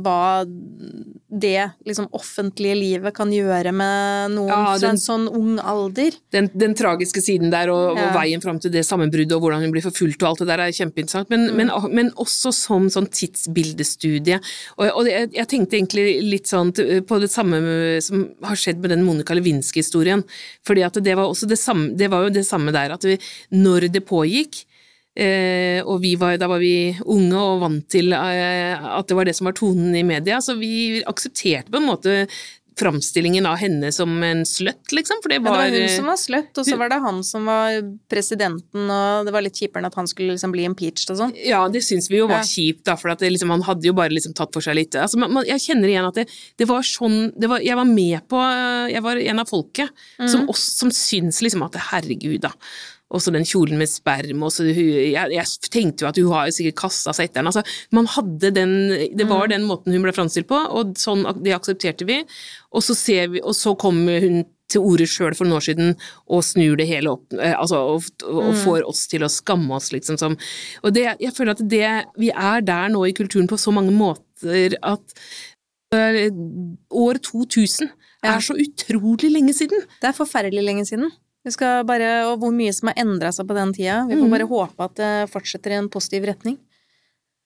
hva 0.03 0.23
det 1.33 1.69
liksom, 1.85 2.07
offentlige 2.11 2.75
livet 2.77 3.13
kan 3.15 3.31
gjøre 3.33 3.71
med 3.73 4.33
noen 4.35 4.51
ja, 4.51 4.75
fra 4.77 4.91
en 4.91 4.99
sånn 5.01 5.25
ung 5.31 5.55
alder. 5.57 6.13
Den, 6.33 6.49
den 6.53 6.75
tragiske 6.77 7.23
siden 7.23 7.53
der, 7.53 7.71
og, 7.73 7.97
ja. 7.97 8.05
og 8.05 8.17
veien 8.17 8.43
fram 8.43 8.59
til 8.61 8.73
det 8.73 8.83
sammenbruddet, 8.85 9.33
og 9.35 9.43
hvordan 9.43 9.63
hun 9.65 9.73
blir 9.73 9.85
forfulgt 9.85 10.21
og 10.21 10.29
alt 10.29 10.43
det 10.43 10.49
der, 10.51 10.65
er 10.65 10.75
kjempeinteressant. 10.77 11.31
Men, 11.33 11.47
mm. 11.49 11.61
men, 11.61 11.71
men 11.97 12.11
også 12.21 12.53
som 12.55 12.89
sånn 12.93 13.09
tidsbildestudie. 13.13 14.39
Og, 14.77 14.85
og 14.91 15.09
jeg, 15.09 15.31
jeg, 15.33 15.49
tenkte 15.53 15.79
egentlig 15.79 16.05
litt 16.25 16.51
sånn 16.51 16.73
på 16.73 17.21
det 17.23 17.31
samme 17.33 17.63
som 18.03 18.27
har 18.45 18.59
skjedd 18.59 18.83
med 18.83 18.93
den 18.93 19.05
Monica 19.07 19.35
Lewinsky-historien. 19.37 20.23
fordi 20.65 20.85
at 20.85 21.01
det 21.03 21.17
var, 21.17 21.31
også 21.31 21.49
det, 21.49 21.57
samme, 21.61 21.93
det 21.97 22.11
var 22.13 22.27
jo 22.27 22.35
det 22.35 22.45
samme 22.47 22.73
der, 22.75 22.93
at 22.93 23.07
vi, 23.07 23.17
når 23.57 23.89
det 23.93 24.05
pågikk, 24.05 24.63
Eh, 24.63 24.72
og 25.13 26.01
var, 26.19 26.39
da 26.41 26.49
var 26.49 26.61
vi 26.63 26.95
unge 27.05 27.37
og 27.37 27.61
vant 27.61 27.85
til 27.93 28.15
eh, 28.17 28.73
at 28.73 29.07
det 29.09 29.17
var 29.17 29.29
det 29.29 29.35
som 29.37 29.45
var 29.49 29.57
tonen 29.59 29.93
i 29.95 30.01
media, 30.07 30.41
så 30.41 30.57
vi 30.57 31.03
aksepterte 31.05 31.69
på 31.69 31.81
en 31.81 31.89
måte 31.91 32.15
framstillingen 32.79 33.45
av 33.45 33.55
henne 33.61 33.91
som 33.91 34.23
en 34.23 34.45
slutt, 34.45 34.91
liksom. 34.91 35.19
For 35.23 35.33
det 35.33 35.39
var, 35.45 35.59
ja, 35.61 35.69
det 35.69 35.81
var 35.81 35.87
hun 35.87 35.95
som 35.95 36.09
var 36.09 36.19
slutt, 36.19 36.57
og 36.57 36.67
så 36.67 36.77
var 36.79 36.89
det 36.89 36.99
han 37.03 37.19
som 37.25 37.45
var 37.49 37.77
presidenten, 38.09 38.87
og 38.89 39.27
det 39.27 39.33
var 39.35 39.45
litt 39.45 39.59
kjipere 39.59 39.83
enn 39.83 39.89
at 39.89 39.97
han 39.99 40.09
skulle 40.09 40.33
liksom 40.33 40.53
bli 40.55 40.65
impeached 40.67 41.13
og 41.13 41.19
sånn. 41.19 41.35
Ja, 41.45 41.63
det 41.71 41.83
syns 41.85 42.09
vi 42.11 42.19
jo 42.21 42.29
var 42.31 42.41
ja. 42.41 42.49
kjipt, 42.49 42.85
da, 42.89 42.97
for 42.99 43.13
det, 43.13 43.29
liksom, 43.35 43.53
han 43.53 43.65
hadde 43.67 43.89
jo 43.89 43.95
bare 43.97 44.13
liksom 44.13 44.35
tatt 44.37 44.53
for 44.55 44.65
seg 44.65 44.77
litt 44.79 44.97
altså, 44.99 45.19
man, 45.21 45.43
Jeg 45.47 45.61
kjenner 45.63 45.91
igjen 45.91 46.07
at 46.07 46.17
det, 46.17 46.25
det 46.59 46.67
var 46.69 46.85
sånn 46.87 47.31
det 47.37 47.49
var, 47.51 47.61
Jeg 47.63 47.77
var 47.77 47.87
med 47.87 48.25
på 48.29 48.39
Jeg 48.91 49.03
var 49.05 49.19
en 49.21 49.41
av 49.41 49.49
folket 49.49 49.91
mm. 50.19 50.27
som, 50.31 50.47
oss, 50.51 50.65
som 50.79 50.91
syns 50.93 51.41
liksom 51.45 51.65
at 51.65 51.77
herregud, 51.91 52.41
da 52.45 52.53
også 53.13 53.33
den 53.33 53.45
kjolen 53.47 53.79
med 53.79 53.91
sperm. 53.91 54.43
Også, 54.47 54.65
jeg, 54.69 55.13
jeg, 55.13 55.69
tenkte 55.73 56.05
jo 56.05 56.09
at 56.09 56.19
hun 56.19 56.31
har 56.33 56.49
jo 56.49 56.55
sikkert 56.57 56.79
kasta 56.85 57.13
seg 57.15 57.29
etter 57.29 57.41
den. 57.41 57.51
Altså, 57.51 57.63
man 57.95 58.09
hadde 58.15 58.53
den, 58.55 58.73
det 59.13 59.27
var 59.29 59.45
mm. 59.47 59.53
den 59.53 59.69
måten 59.69 59.95
hun 59.95 60.05
ble 60.05 60.15
framstilt 60.15 60.49
på, 60.49 60.57
og 60.57 60.97
sånn, 60.99 61.25
det 61.43 61.55
aksepterte 61.55 62.07
vi. 62.09 62.21
Og 62.73 62.85
så, 62.85 62.97
vi, 63.31 63.43
og 63.43 63.55
så 63.57 63.75
kom 63.79 64.03
hun 64.07 64.43
til 64.73 64.83
orde 64.83 65.07
sjøl 65.09 65.35
for 65.37 65.45
noen 65.45 65.59
år 65.59 65.65
siden 65.67 65.95
og 66.33 66.43
snur 66.45 66.77
det 66.79 66.87
hele 66.89 67.13
opp, 67.13 67.27
eh, 67.37 67.53
altså, 67.53 67.81
og, 67.93 68.11
og, 68.25 68.51
mm. 68.51 68.61
får 68.63 68.85
oss 68.89 69.05
til 69.11 69.25
å 69.25 69.31
skamme 69.31 69.77
oss, 69.77 69.91
liksom. 69.93 70.19
Som, 70.21 70.37
og 70.81 70.95
det, 70.95 71.07
jeg 71.21 71.35
føler 71.35 71.55
at 71.55 71.65
det, 71.69 71.89
vi 72.19 72.31
er 72.33 72.63
der 72.65 72.93
nå 72.93 73.03
i 73.07 73.15
kulturen 73.17 73.49
på 73.49 73.59
så 73.61 73.73
mange 73.75 73.93
måter 73.95 74.77
at 74.81 75.19
eh, 75.95 76.31
år 76.89 77.21
2000 77.23 77.91
er 78.23 78.39
så 78.43 78.55
utrolig 78.55 79.29
lenge 79.33 79.53
siden. 79.55 79.83
Det 80.01 80.09
er 80.09 80.15
forferdelig 80.15 80.63
lenge 80.63 80.87
siden. 80.87 81.11
Vi 81.43 81.51
skal 81.51 81.83
bare, 81.87 82.11
og 82.29 82.37
hvor 82.39 82.53
mye 82.55 82.73
som 82.75 82.91
har 82.91 83.01
endra 83.03 83.33
seg 83.35 83.49
på 83.49 83.57
den 83.57 83.73
tida. 83.75 84.03
Vi 84.07 84.15
får 84.15 84.27
mm. 84.29 84.35
bare 84.37 84.51
håpe 84.51 84.87
at 84.87 84.99
det 84.99 85.13
fortsetter 85.33 85.75
i 85.75 85.81
en 85.81 85.91
positiv 85.91 86.29
retning. 86.29 86.59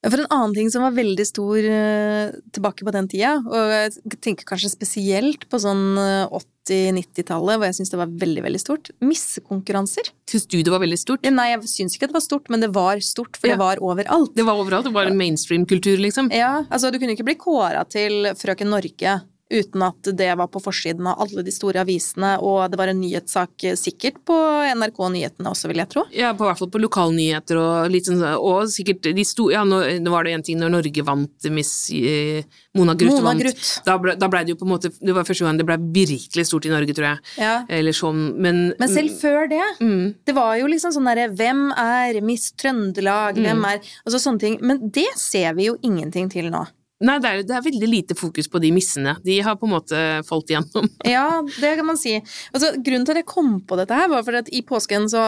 For 0.05 0.21
en 0.21 0.29
annen 0.29 0.53
ting 0.53 0.67
som 0.69 0.83
var 0.86 0.93
veldig 0.93 1.25
stor 1.25 1.57
uh, 1.57 2.36
tilbake 2.53 2.86
på 2.86 2.93
den 2.93 3.07
tida, 3.10 3.33
og 3.41 3.71
jeg 3.73 4.19
tenker 4.21 4.45
kanskje 4.47 4.69
spesielt 4.69 5.47
på 5.49 5.60
sånn 5.60 5.97
80-90-tallet, 5.97 7.55
eh, 7.55 7.57
hvor 7.57 7.65
jeg 7.65 7.77
syns 7.79 7.91
det 7.91 7.99
var 7.99 8.13
veldig 8.21 8.43
veldig 8.45 8.62
stort, 8.62 8.91
missekonkurranser. 9.01 10.12
Syns 10.29 10.45
du 10.53 10.60
det 10.62 10.73
var 10.73 10.83
veldig 10.86 10.99
stort? 11.01 11.25
Ja, 11.25 11.33
nei, 11.33 11.49
jeg 11.55 11.65
syns 11.71 11.97
ikke 11.97 12.12
det 12.12 12.17
var 12.19 12.23
stort, 12.27 12.51
men 12.53 12.62
det 12.62 12.69
var 12.77 13.01
stort, 13.03 13.39
for 13.41 13.49
ja. 13.49 13.57
det 13.57 13.63
var 13.63 13.81
overalt. 13.81 14.36
Det 14.38 14.45
var 14.45 14.62
overalt, 14.62 14.86
det 14.86 14.93
var 14.95 15.10
mainstream-kultur, 15.17 15.97
liksom? 16.05 16.29
Ja, 16.36 16.60
altså 16.69 16.93
du 16.93 17.01
kunne 17.01 17.17
ikke 17.17 17.27
bli 17.27 17.39
kåra 17.41 17.81
til 17.89 18.29
Frøken 18.38 18.69
Norge 18.71 19.17
uten 19.49 19.83
at 19.86 20.10
det 20.17 20.29
var 20.39 20.49
på 20.51 20.62
forsiden 20.63 21.07
av 21.07 21.21
alle 21.23 21.43
de 21.45 21.53
store 21.53 21.81
avisene, 21.86 22.36
og 22.43 22.71
det 22.71 22.79
var 22.79 22.91
en 22.91 22.99
nyhetssak 22.99 23.67
sikkert 23.79 24.19
på 24.27 24.36
NRK 24.75 24.99
Nyhetene 25.13 25.51
også, 25.51 25.71
vil 25.71 25.81
jeg 25.81 25.91
tro. 25.93 26.03
Ja, 26.15 26.33
på 26.38 26.47
hvert 26.47 26.60
fall 26.60 26.71
på 26.73 26.81
lokalnyheter 26.83 27.60
og 27.62 27.91
litt 27.93 28.10
sånn, 28.10 28.23
og 28.36 28.67
sikkert 28.71 29.07
de 29.15 29.25
store 29.27 29.55
Ja, 29.57 29.63
nå, 29.63 29.79
var 30.12 30.27
det 30.27 30.33
en 30.36 30.43
ting 30.43 30.60
når 30.60 30.73
Norge 30.73 31.03
vant 31.07 31.47
Miss 31.53 31.71
eh, 31.95 32.43
Mona 32.77 32.95
Gruth 32.99 33.21
vant. 33.23 33.41
Grutt. 33.41 33.63
Da 33.86 33.97
ble, 34.01 34.15
da 34.19 34.29
ble, 34.31 34.43
det 34.45 34.53
jo 34.53 34.60
på 34.60 34.67
en 34.67 34.73
måte 34.73 34.91
Det 34.91 35.15
var 35.15 35.27
første 35.27 35.47
gang 35.47 35.60
det 35.60 35.65
ble 35.67 35.77
virkelig 35.95 36.47
stort 36.49 36.67
i 36.67 36.73
Norge, 36.73 36.95
tror 36.97 37.07
jeg. 37.12 37.23
Ja. 37.41 37.53
Eller 37.71 37.95
sånn, 37.95 38.33
men 38.36 38.63
Men 38.79 38.91
selv 38.91 39.15
før 39.21 39.47
det. 39.51 39.63
Mm. 39.79 40.17
Det 40.27 40.36
var 40.38 40.57
jo 40.62 40.69
liksom 40.71 40.93
sånn 40.95 41.07
derre 41.10 41.29
Hvem 41.38 41.69
er 41.71 42.19
Miss 42.25 42.51
Trøndelag? 42.60 43.39
Hvem 43.39 43.63
mm. 43.63 43.69
er 43.71 43.93
Altså 44.03 44.21
sånne 44.21 44.43
ting. 44.43 44.60
Men 44.62 44.83
det 44.93 45.10
ser 45.19 45.55
vi 45.57 45.71
jo 45.71 45.77
ingenting 45.86 46.31
til 46.33 46.51
nå. 46.53 46.65
Nei, 46.97 47.19
det 47.21 47.29
er, 47.29 47.41
det 47.45 47.53
er, 47.53 47.65
veldig 47.65 47.88
lite 47.91 48.15
fokus 48.17 48.47
på 48.49 48.62
de 48.62 48.71
missene. 48.73 49.13
De 49.25 49.36
har 49.45 49.57
på 49.60 49.67
en 49.67 49.75
måte 49.75 50.03
falt 50.25 50.49
igjennom. 50.49 50.88
ja, 51.05 51.43
det 51.45 51.75
kan 51.77 51.86
man 51.86 51.99
si. 52.01 52.15
Altså, 52.49 52.71
grunnen 52.73 53.05
til 53.05 53.13
at 53.13 53.21
jeg 53.21 53.29
kom 53.29 53.60
på 53.69 53.77
dette 53.77 53.97
her, 53.97 54.10
var 54.10 54.25
fordi 54.25 54.41
at 54.41 54.49
i 54.49 54.63
påsken 54.65 55.05
så 55.12 55.23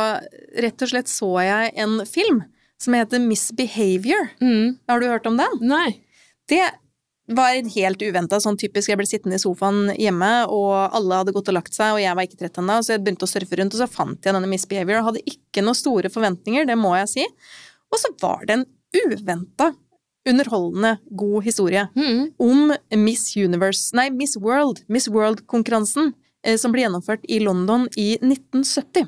rett 0.65 0.86
og 0.86 0.91
slett 0.91 1.12
så 1.12 1.29
jeg 1.45 1.73
en 1.86 1.99
film 2.10 2.41
som 2.82 2.95
heter 2.95 3.21
Misbehavior. 3.21 4.32
Mm. 4.41 4.79
Har 4.89 5.01
du 5.01 5.10
hørt 5.12 5.27
om 5.29 5.38
den? 5.38 5.60
Nei. 5.69 5.99
Det 6.49 6.63
var 7.29 7.60
helt 7.75 8.01
uventa, 8.01 8.39
sånn 8.41 8.58
typisk. 8.58 8.89
Jeg 8.89 8.97
ble 8.97 9.05
sittende 9.05 9.38
i 9.38 9.43
sofaen 9.43 9.91
hjemme, 9.93 10.32
og 10.49 10.95
alle 10.97 11.19
hadde 11.21 11.36
gått 11.36 11.51
og 11.51 11.60
lagt 11.60 11.75
seg, 11.77 11.93
og 11.93 12.01
jeg 12.01 12.17
var 12.17 12.25
ikke 12.25 12.39
trett 12.39 12.58
ennå, 12.62 12.79
så 12.82 12.95
jeg 12.95 13.03
begynte 13.05 13.27
å 13.27 13.29
surfe 13.29 13.60
rundt, 13.60 13.75
og 13.75 13.84
så 13.84 13.89
fant 13.91 14.25
jeg 14.25 14.34
denne 14.34 14.49
Misbehavior, 14.49 15.03
og 15.03 15.12
hadde 15.12 15.25
ikke 15.29 15.62
noen 15.62 15.77
store 15.77 16.10
forventninger, 16.10 16.65
det 16.65 16.79
må 16.79 16.95
jeg 16.97 17.12
si. 17.13 17.27
Og 17.93 18.01
så 18.01 18.12
var 18.23 18.47
det 18.49 18.58
en 18.58 18.65
uventa 19.05 19.69
underholdende, 20.27 20.97
god 21.10 21.43
historie 21.43 21.86
mm. 21.95 22.25
om 22.41 22.73
Miss 22.97 23.36
Universe, 23.38 23.95
nei, 23.97 24.10
Miss 24.12 24.38
World, 24.38 24.84
Miss 24.88 25.08
World-konkurransen 25.12 26.13
eh, 26.45 26.58
som 26.60 26.73
ble 26.73 26.86
gjennomført 26.86 27.25
i 27.29 27.39
London 27.43 27.88
i 27.95 28.12
1970. 28.19 29.08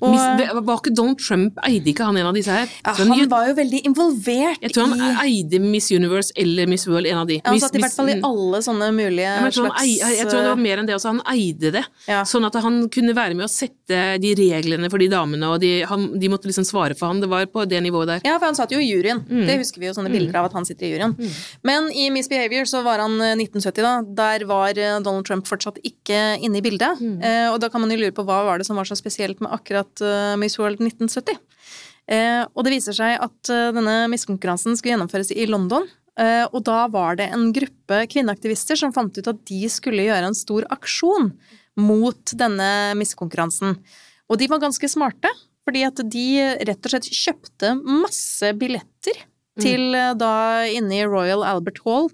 Og, 0.00 0.14
det, 0.38 0.46
var 0.62 0.76
ikke 0.78 0.92
Donald 0.94 1.18
Trump 1.18 1.56
Eide 1.66 1.90
ikke 1.90 2.04
han 2.06 2.16
en 2.20 2.28
av 2.28 2.36
disse 2.36 2.54
her? 2.54 2.68
ja, 2.84 2.92
han 2.94 3.08
han 3.10 3.28
var 3.32 3.48
jo 3.48 3.54
veldig 3.58 3.80
involvert 3.88 4.62
jeg 4.62 4.70
tror 4.74 4.92
han 4.92 5.00
i 5.02 5.08
eide 5.40 5.58
Miss 5.62 5.88
Universe 5.90 6.30
eller 6.38 6.68
Miss 6.70 6.86
World, 6.86 7.08
en 7.10 7.18
av 7.22 7.26
de. 7.26 7.40
Han 7.44 7.56
Miss- 7.56 7.64
satt 7.66 7.74
i 7.74 7.82
hvert 7.82 7.96
fall 7.96 8.10
i 8.12 8.18
alle 8.22 8.60
sånne 8.62 8.90
mulige 8.94 9.26
jeg, 9.26 9.52
tror 9.56 9.68
han, 9.68 9.74
slags 9.74 9.82
ei- 9.82 10.16
jeg 10.20 10.28
tror 10.28 10.42
det 10.44 10.52
var 10.52 10.62
mer 10.62 10.78
enn 10.82 10.86
det 10.86 10.94
også, 10.94 11.12
han 11.16 11.22
eide 11.34 11.72
det. 11.74 11.82
Ja. 12.06 12.20
Sånn 12.28 12.46
at 12.46 12.54
han 12.62 12.78
kunne 12.94 13.14
være 13.16 13.34
med 13.34 13.48
å 13.48 13.50
sette 13.50 13.98
de 14.22 14.34
reglene 14.38 14.90
for 14.92 15.02
de 15.02 15.08
damene, 15.10 15.50
og 15.50 15.58
de, 15.64 15.72
han, 15.88 16.06
de 16.20 16.30
måtte 16.30 16.46
liksom 16.50 16.66
svare 16.68 16.94
for 16.98 17.10
han. 17.10 17.20
Det 17.24 17.28
var 17.30 17.46
på 17.50 17.64
det 17.68 17.80
nivået 17.82 18.06
der. 18.12 18.20
Ja, 18.28 18.36
for 18.38 18.46
han 18.52 18.58
satt 18.58 18.70
jo 18.74 18.78
i 18.78 18.86
juryen. 18.86 19.24
Mm. 19.26 19.46
Det 19.48 19.58
husker 19.64 19.82
vi 19.82 19.88
jo 19.90 19.94
sånne 19.96 20.12
bilder 20.12 20.38
av 20.38 20.48
at 20.50 20.56
han 20.58 20.66
sitter 20.68 20.86
i 20.86 20.92
juryen. 20.94 21.16
Men 21.66 21.90
i 21.90 22.08
Miss 22.14 22.28
Behavior 22.30 22.68
så 22.70 22.84
var 22.86 23.02
han 23.02 23.18
eh, 23.24 23.34
1970, 23.34 23.82
da. 23.82 23.94
Der 24.22 24.46
var 24.48 24.78
eh, 24.78 24.98
Donald 25.02 25.26
Trump 25.26 25.48
fortsatt 25.50 25.80
ikke 25.82 26.20
inne 26.44 26.60
i 26.60 26.64
bildet. 26.64 27.00
Mm. 27.02 27.18
Eh, 27.24 27.46
og 27.52 27.58
da 27.64 27.70
kan 27.72 27.82
man 27.82 27.90
jo 27.90 27.98
lure 28.02 28.14
på 28.14 28.24
hva 28.28 28.42
var 28.46 28.60
det 28.62 28.68
som 28.68 28.78
var 28.78 28.86
så 28.88 28.96
spesielt 28.98 29.40
med 29.42 29.50
akkurat 29.56 29.87
eh, 30.04 30.34
Miss 30.40 30.58
World 30.60 30.82
1970. 30.82 31.38
Eh, 32.08 32.42
og 32.54 32.64
det 32.64 32.74
viser 32.76 32.96
seg 32.96 33.16
at 33.20 33.52
eh, 33.52 33.70
denne 33.76 33.96
miskonkurransen 34.12 34.78
skulle 34.78 34.96
gjennomføres 34.96 35.32
i 35.34 35.48
London. 35.50 35.88
Og 36.18 36.64
da 36.66 36.88
var 36.90 37.14
det 37.14 37.28
en 37.30 37.52
gruppe 37.54 38.00
kvinneaktivister 38.10 38.74
som 38.74 38.90
fant 38.90 39.14
ut 39.14 39.28
at 39.30 39.42
de 39.46 39.68
skulle 39.70 40.02
gjøre 40.02 40.26
en 40.26 40.34
stor 40.34 40.64
aksjon 40.74 41.28
mot 41.78 42.32
denne 42.34 42.96
miskonkurransen. 42.98 43.76
Og 44.26 44.40
de 44.40 44.48
var 44.50 44.58
ganske 44.64 44.90
smarte, 44.90 45.30
fordi 45.62 45.84
at 45.86 46.02
de 46.10 46.24
rett 46.66 46.82
og 46.82 46.90
slett 46.90 47.06
kjøpte 47.14 47.70
masse 48.02 48.50
billetter 48.58 49.22
til 49.60 49.94
eh, 49.98 50.12
da 50.18 50.32
inne 50.70 51.00
i 51.00 51.06
Royal 51.08 51.42
Albert 51.46 51.80
Hall, 51.84 52.08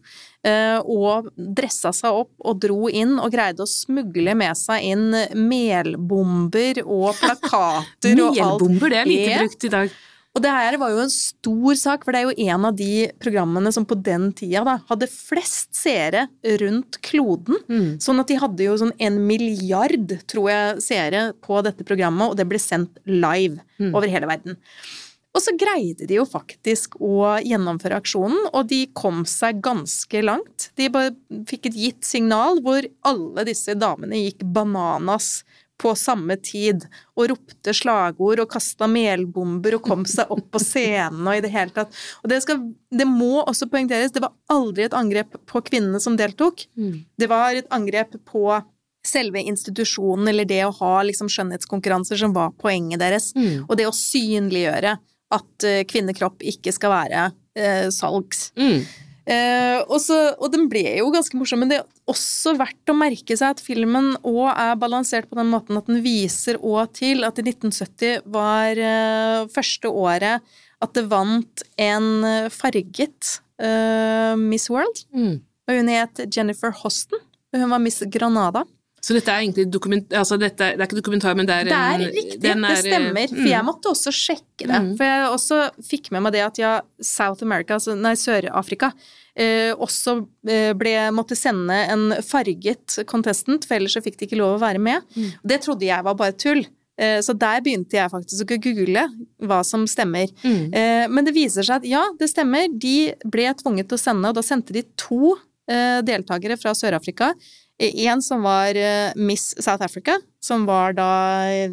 eh, 0.44 0.78
og 0.84 1.30
dressa 1.36 1.92
seg 1.96 2.22
opp 2.24 2.32
og 2.44 2.58
dro 2.64 2.88
inn 2.88 3.18
og 3.18 3.30
greide 3.34 3.64
å 3.64 3.70
smugle 3.70 4.34
med 4.38 4.56
seg 4.60 4.82
inn 4.94 5.06
melbomber 5.84 6.82
og 6.84 7.12
plakater 7.20 8.18
og 8.24 8.34
alt. 8.34 8.40
Melbomber, 8.40 8.90
det 8.94 9.02
er 9.04 9.10
lite 9.12 9.38
brukt 9.44 9.68
i 9.70 9.72
dag. 9.78 9.94
Og 10.34 10.42
det 10.42 10.50
her 10.50 10.74
var 10.82 10.90
jo 10.90 10.98
en 11.04 11.12
stor 11.14 11.76
sak, 11.78 12.02
for 12.02 12.10
det 12.10 12.18
er 12.18 12.24
jo 12.26 12.48
en 12.50 12.64
av 12.66 12.74
de 12.74 13.04
programmene 13.22 13.70
som 13.70 13.84
på 13.86 13.94
den 14.02 14.32
tida 14.34 14.64
da, 14.66 14.72
hadde 14.88 15.06
flest 15.06 15.70
seere 15.78 16.24
rundt 16.58 16.98
kloden. 17.06 17.60
Mm. 17.70 17.92
Sånn 18.02 18.18
at 18.18 18.32
de 18.32 18.40
hadde 18.42 18.66
jo 18.66 18.74
sånn 18.80 18.90
en 18.98 19.20
milliard, 19.28 20.16
tror 20.26 20.50
jeg, 20.50 20.82
seere 20.88 21.22
på 21.38 21.60
dette 21.62 21.86
programmet, 21.86 22.32
og 22.32 22.34
det 22.40 22.48
ble 22.50 22.58
sendt 22.62 22.98
live 23.06 23.60
Mm. 23.74 23.88
over 23.90 24.06
hele 24.06 24.26
verden. 24.30 24.54
Og 25.34 25.42
så 25.42 25.54
greide 25.58 26.06
de 26.06 26.20
jo 26.20 26.26
faktisk 26.28 26.94
å 27.02 27.34
gjennomføre 27.42 27.98
aksjonen, 27.98 28.46
og 28.54 28.68
de 28.70 28.84
kom 28.94 29.24
seg 29.26 29.58
ganske 29.64 30.22
langt. 30.22 30.68
De 30.78 30.86
fikk 31.50 31.70
et 31.70 31.78
gitt 31.78 32.06
signal 32.06 32.62
hvor 32.62 32.86
alle 33.08 33.46
disse 33.48 33.74
damene 33.74 34.22
gikk 34.28 34.44
bananas 34.54 35.40
på 35.80 35.90
samme 35.98 36.36
tid 36.38 36.84
og 37.16 37.32
ropte 37.32 37.72
slagord 37.74 38.44
og 38.44 38.52
kasta 38.52 38.86
melbomber 38.86 39.74
og 39.74 39.88
kom 39.88 40.04
seg 40.06 40.30
opp 40.30 40.46
på 40.54 40.60
scenen 40.62 41.26
og 41.26 41.34
i 41.34 41.42
det 41.42 41.50
hele 41.50 41.74
tatt. 41.74 41.90
Og 42.22 42.30
det, 42.30 42.38
skal, 42.44 42.60
det 42.94 43.06
må 43.10 43.42
også 43.42 43.66
poengteres, 43.72 44.14
det 44.14 44.22
var 44.22 44.36
aldri 44.54 44.86
et 44.86 44.94
angrep 44.94 45.34
på 45.50 45.64
kvinnene 45.66 45.98
som 46.02 46.18
deltok. 46.20 46.68
Mm. 46.78 47.02
Det 47.18 47.30
var 47.30 47.58
et 47.58 47.74
angrep 47.74 48.14
på 48.28 48.46
selve 49.04 49.42
institusjonen, 49.42 50.30
eller 50.30 50.46
det 50.48 50.62
å 50.64 50.72
ha 50.78 50.92
liksom 51.04 51.28
skjønnhetskonkurranser 51.28 52.22
som 52.22 52.32
var 52.36 52.54
poenget 52.56 53.02
deres. 53.02 53.32
Mm. 53.36 53.66
Og 53.66 53.76
det 53.76 53.88
å 53.90 53.96
synliggjøre 53.96 54.94
at 55.34 55.66
eh, 55.66 55.82
kvinnekropp 55.88 56.44
ikke 56.54 56.72
skal 56.74 56.92
være 56.94 57.24
eh, 57.58 57.88
salgs. 57.94 58.48
Mm. 58.58 58.84
Eh, 59.24 59.78
og, 59.86 59.96
så, 60.04 60.18
og 60.36 60.50
den 60.52 60.66
ble 60.68 60.82
jo 60.98 61.08
ganske 61.14 61.38
morsom, 61.38 61.62
men 61.64 61.70
det 61.72 61.78
er 61.80 62.10
også 62.10 62.52
verdt 62.60 62.92
å 62.92 62.96
merke 62.98 63.36
seg 63.40 63.54
at 63.54 63.62
filmen 63.64 64.12
òg 64.20 64.50
er 64.52 64.74
balansert 64.80 65.30
på 65.30 65.38
den 65.38 65.48
måten 65.52 65.80
at 65.80 65.88
den 65.88 66.02
viser 66.04 66.60
òg 66.60 66.92
til 67.00 67.24
at 67.24 67.40
i 67.40 67.46
1970 67.46 68.28
var 68.34 68.76
eh, 68.76 69.46
første 69.54 69.88
året 69.88 70.54
at 70.84 70.92
det 70.98 71.06
vant 71.08 71.64
en 71.80 72.26
farget 72.52 73.38
eh, 73.62 74.34
Miss 74.36 74.68
World. 74.68 75.06
Mm. 75.16 75.38
Og 75.64 75.78
hun 75.78 75.88
het 75.88 76.20
Jennifer 76.28 76.74
Hosten. 76.82 77.22
og 77.52 77.62
Hun 77.62 77.72
var 77.72 77.80
Miss 77.80 78.02
Granada. 78.12 78.66
Så 79.04 79.12
dette 79.12 79.32
er 79.32 79.42
egentlig 79.42 79.66
dokument... 79.72 80.14
Altså, 80.16 80.38
dette, 80.40 80.70
det 80.72 80.80
er 80.80 80.88
ikke 80.88 81.00
dokumentar, 81.02 81.36
men 81.36 81.48
det 81.48 81.58
er 81.60 81.68
Det 81.68 81.80
er 81.80 82.04
riktig, 82.04 82.38
er, 82.38 82.60
det 82.62 82.70
er, 82.70 82.78
stemmer. 82.86 83.26
For 83.34 83.42
mm. 83.42 83.50
jeg 83.50 83.66
måtte 83.66 83.90
også 83.90 84.12
sjekke 84.16 84.68
det. 84.70 84.78
Mm. 84.86 84.92
For 84.96 85.10
jeg 85.10 85.26
også 85.34 85.58
fikk 85.90 86.08
med 86.14 86.24
meg 86.24 86.36
det 86.36 86.44
at 86.46 86.60
ja, 86.62 86.72
South 87.04 87.44
America, 87.44 87.76
altså, 87.76 87.96
nei, 88.00 88.14
Sør-Afrika, 88.16 88.94
eh, 89.36 89.72
også 89.76 90.16
eh, 90.48 90.70
ble, 90.78 90.94
måtte 91.16 91.36
sende 91.36 91.76
en 91.92 92.14
farget 92.24 92.96
contestant, 93.10 93.66
for 93.68 93.76
ellers 93.76 93.98
så 93.98 94.02
fikk 94.04 94.16
de 94.20 94.28
ikke 94.30 94.40
lov 94.40 94.56
å 94.56 94.62
være 94.62 94.80
med. 94.80 95.04
Mm. 95.18 95.34
Det 95.52 95.60
trodde 95.66 95.90
jeg 95.90 96.06
var 96.06 96.16
bare 96.22 96.36
tull. 96.40 96.64
Eh, 96.96 97.18
så 97.26 97.34
der 97.36 97.60
begynte 97.66 97.98
jeg 97.98 98.12
faktisk 98.12 98.54
å 98.56 98.60
google 98.68 99.04
hva 99.44 99.58
som 99.68 99.84
stemmer. 99.90 100.32
Mm. 100.46 100.62
Eh, 100.70 101.02
men 101.12 101.28
det 101.28 101.34
viser 101.36 101.66
seg 101.66 101.82
at 101.82 101.90
ja, 101.90 102.06
det 102.16 102.30
stemmer. 102.32 102.72
De 102.72 103.12
ble 103.28 103.50
tvunget 103.60 103.92
til 103.92 104.00
å 104.00 104.04
sende, 104.06 104.32
og 104.32 104.40
da 104.40 104.46
sendte 104.46 104.76
de 104.76 104.86
to 104.96 105.36
deltakere 105.64 106.58
fra 106.60 106.74
Sør-Afrika. 106.76 107.30
En 107.78 108.22
som 108.22 108.42
var 108.46 108.76
eh, 108.78 109.12
Miss 109.16 109.54
South 109.58 109.82
Africa, 109.82 110.18
som 110.42 110.66
var 110.68 110.94
da 110.94 111.10
eh, 111.50 111.72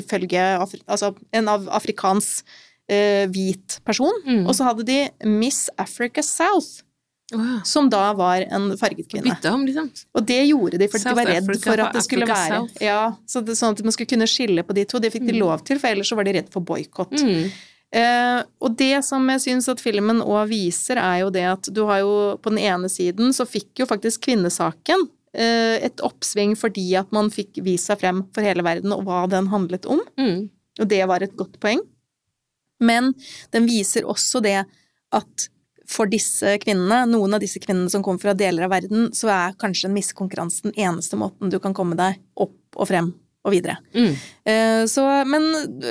ifølge 0.00 0.42
altså 0.86 1.12
en 1.30 1.50
av 1.52 1.68
afrikansk 1.70 2.42
eh, 2.90 3.28
hvit 3.30 3.78
person. 3.86 4.12
Mm. 4.26 4.46
Og 4.46 4.56
så 4.58 4.66
hadde 4.66 4.86
de 4.88 4.98
Miss 5.28 5.68
Africa 5.78 6.24
South, 6.26 6.82
Wow. 7.32 7.62
som 7.64 7.86
da 7.88 8.10
var 8.12 8.42
en 8.52 8.74
farget 8.76 9.06
kvinne. 9.08 9.24
Bytta 9.24 9.54
om, 9.56 9.62
liksom. 9.64 9.86
Og 10.12 10.24
det 10.28 10.42
gjorde 10.50 10.76
de 10.76 10.88
fordi 10.92 11.00
South 11.00 11.14
de 11.14 11.20
var 11.22 11.30
redd 11.30 11.46
Africa 11.48 11.70
for 11.70 11.80
at 11.80 11.94
det 11.96 12.02
skulle 12.04 12.26
Africa 12.26 12.40
være 12.42 12.58
South. 12.58 12.82
Ja, 12.84 12.98
så 13.24 13.40
det, 13.46 13.54
sånn 13.56 13.72
at 13.72 13.80
man 13.86 13.94
skulle 13.96 14.10
kunne 14.10 14.28
skille 14.28 14.64
på 14.68 14.76
de 14.76 14.84
to. 14.84 15.00
Det 15.00 15.08
fikk 15.14 15.24
de 15.30 15.38
lov 15.38 15.62
til, 15.64 15.80
for 15.80 15.88
ellers 15.94 16.10
så 16.12 16.18
var 16.18 16.28
de 16.28 16.34
redd 16.36 16.50
for 16.52 16.60
boikott. 16.68 17.14
Mm. 17.16 17.46
Eh, 17.92 18.40
og 18.64 18.76
det 18.80 19.02
som 19.04 19.26
jeg 19.34 19.42
syns 19.44 19.68
at 19.68 19.82
filmen 19.84 20.22
òg 20.24 20.48
viser, 20.48 20.96
er 20.96 21.22
jo 21.22 21.32
det 21.34 21.44
at 21.44 21.68
du 21.68 21.82
har 21.90 22.00
jo 22.00 22.14
på 22.40 22.52
den 22.54 22.62
ene 22.64 22.88
siden 22.88 23.34
så 23.36 23.44
fikk 23.44 23.82
jo 23.82 23.88
faktisk 23.90 24.24
kvinnesaken 24.24 25.04
eh, 25.36 25.76
et 25.84 26.00
oppsving 26.04 26.56
fordi 26.56 26.86
at 26.96 27.12
man 27.12 27.28
fikk 27.32 27.60
vist 27.66 27.90
seg 27.90 28.00
frem 28.00 28.24
for 28.32 28.46
hele 28.46 28.64
verden 28.64 28.94
og 28.96 29.04
hva 29.08 29.26
den 29.30 29.50
handlet 29.52 29.88
om. 29.92 30.00
Mm. 30.16 30.48
Og 30.80 30.88
det 30.88 31.02
var 31.10 31.24
et 31.24 31.36
godt 31.36 31.58
poeng. 31.60 31.84
Men 32.82 33.12
den 33.52 33.68
viser 33.68 34.08
også 34.08 34.40
det 34.42 34.62
at 35.12 35.48
for 35.92 36.08
disse 36.08 36.56
kvinnene, 36.62 37.02
noen 37.10 37.36
av 37.36 37.42
disse 37.42 37.60
kvinnene 37.60 37.92
som 37.92 38.00
kommer 38.04 38.22
fra 38.22 38.32
deler 38.38 38.64
av 38.64 38.72
verden, 38.72 39.10
så 39.12 39.28
er 39.34 39.58
kanskje 39.60 39.90
en 39.90 39.98
missekonkurranse 39.98 40.70
den 40.70 40.78
eneste 40.80 41.18
måten 41.20 41.52
du 41.52 41.58
kan 41.60 41.76
komme 41.76 41.98
deg 41.98 42.16
opp 42.40 42.80
og 42.80 42.88
frem 42.88 43.12
og 43.42 43.54
videre. 43.54 43.76
Mm. 43.94 44.12
Eh, 44.44 44.84
Så, 44.90 45.02
men 45.26 45.46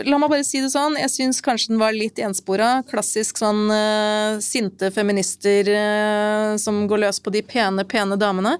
la 0.08 0.18
meg 0.20 0.32
bare 0.32 0.46
si 0.48 0.62
det 0.64 0.72
sånn, 0.74 0.98
jeg 1.00 1.12
syns 1.12 1.42
kanskje 1.44 1.74
den 1.74 1.82
var 1.82 1.96
litt 1.96 2.20
enspora. 2.20 2.82
Klassisk 2.88 3.40
sånn 3.40 3.66
uh, 3.72 4.40
sinte 4.44 4.92
feminister 4.92 5.68
uh, 5.68 6.58
som 6.62 6.86
går 6.92 7.06
løs 7.06 7.22
på 7.24 7.34
de 7.36 7.44
pene, 7.44 7.86
pene 7.88 8.18
damene. 8.20 8.58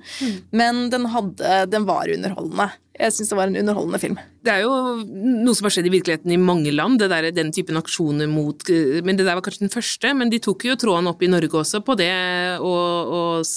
Men 0.52 0.90
den 0.92 1.08
hadde 1.12 1.66
Den 1.72 1.86
var 1.88 2.10
underholdende. 2.12 2.72
Jeg 3.00 3.14
syns 3.16 3.30
det 3.32 3.38
var 3.40 3.48
en 3.48 3.56
underholdende 3.56 4.00
film. 4.02 4.18
Det 4.44 4.52
er 4.52 4.64
jo 4.66 4.72
noe 5.06 5.54
som 5.56 5.66
har 5.68 5.72
skjedd 5.74 5.88
i 5.88 5.92
virkeligheten 5.94 6.32
i 6.34 6.38
mange 6.42 6.74
land, 6.76 6.98
det 7.00 7.08
der, 7.12 7.28
den 7.34 7.52
typen 7.56 7.78
aksjoner 7.80 8.28
mot 8.30 8.66
Men 9.06 9.16
det 9.18 9.24
der 9.28 9.38
var 9.38 9.44
kanskje 9.46 9.64
den 9.64 9.72
første, 9.74 10.12
men 10.18 10.30
de 10.34 10.40
tok 10.44 10.66
jo 10.68 10.76
tråden 10.82 11.08
opp 11.10 11.22
i 11.24 11.30
Norge 11.32 11.56
også 11.62 11.80
på 11.88 11.96
det, 12.00 12.10
og, 12.60 13.14
og, 13.16 13.54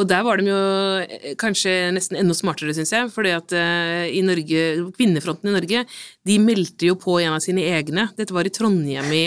og 0.00 0.08
der 0.10 0.22
var 0.26 0.40
de 0.40 0.48
jo 0.48 0.60
eh, 1.02 1.34
kanskje 1.40 1.74
nesten 1.94 2.16
enda 2.22 2.34
smartere, 2.38 2.72
syns 2.78 2.94
jeg, 2.94 3.10
fordi 3.14 3.34
at 3.36 3.52
eh, 3.58 4.06
i 4.16 4.22
Norge, 4.26 4.64
kvinnefronten 4.96 5.50
i 5.52 5.56
Norge, 5.58 5.84
de 6.24 6.38
meldte 6.42 6.88
jo 6.88 6.96
på 7.04 7.18
en 7.20 7.36
av 7.36 7.42
sine 7.44 7.66
egne. 7.74 8.08
Dette 8.16 8.34
var 8.34 8.48
i 8.48 8.54
Trondheim 8.54 9.12
i 9.12 9.26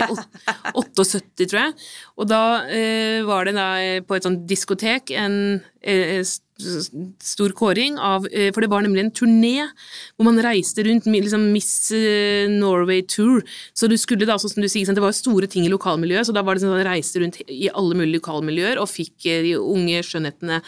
78, 0.74 1.46
tror 1.52 1.62
jeg, 1.62 1.78
og 2.18 2.32
da 2.32 2.42
eh, 2.74 3.22
var 3.28 3.46
det 3.52 3.56
da 3.60 3.70
eh, 3.84 4.02
på 4.08 4.18
et 4.18 4.26
sånt 4.28 4.48
diskotek 4.50 5.14
en 5.20 5.40
s- 5.84 6.40
stor 6.58 7.54
kåring 7.58 7.98
av 8.02 8.26
eh, 8.32 8.50
For 8.54 8.64
det 8.64 8.70
var 8.72 8.84
nemlig 8.86 9.04
en 9.06 9.14
turné 9.14 9.68
hvor 10.16 10.28
man 10.28 10.42
reiste 10.42 10.84
rundt, 10.88 11.06
liksom 11.06 11.48
Miss 11.54 11.92
eh, 11.96 12.50
Norway 12.50 13.04
Tour. 13.06 13.44
Så 13.78 13.90
du 13.90 13.98
skulle 13.98 14.28
da, 14.28 14.38
som 14.42 14.62
du 14.62 14.70
sier, 14.70 14.90
det 14.90 15.04
var 15.04 15.16
store 15.16 15.50
ting 15.52 15.68
i 15.68 15.72
lokalmiljøet, 15.74 16.30
så 16.30 16.36
da 16.36 16.44
var 16.46 16.58
det 16.58 16.66
sånn 16.66 16.74
at 16.74 16.82
man 16.82 16.90
reiste 16.90 17.22
rundt 17.22 17.40
i 17.46 17.70
alle 17.70 17.98
mulige 17.98 18.20
lokalmiljøer 18.20 18.82
og 18.82 18.90
fikk 18.90 19.30
eh, 19.30 19.44
de 19.46 19.56
unge 19.62 20.04
skjønnhetene 20.06 20.62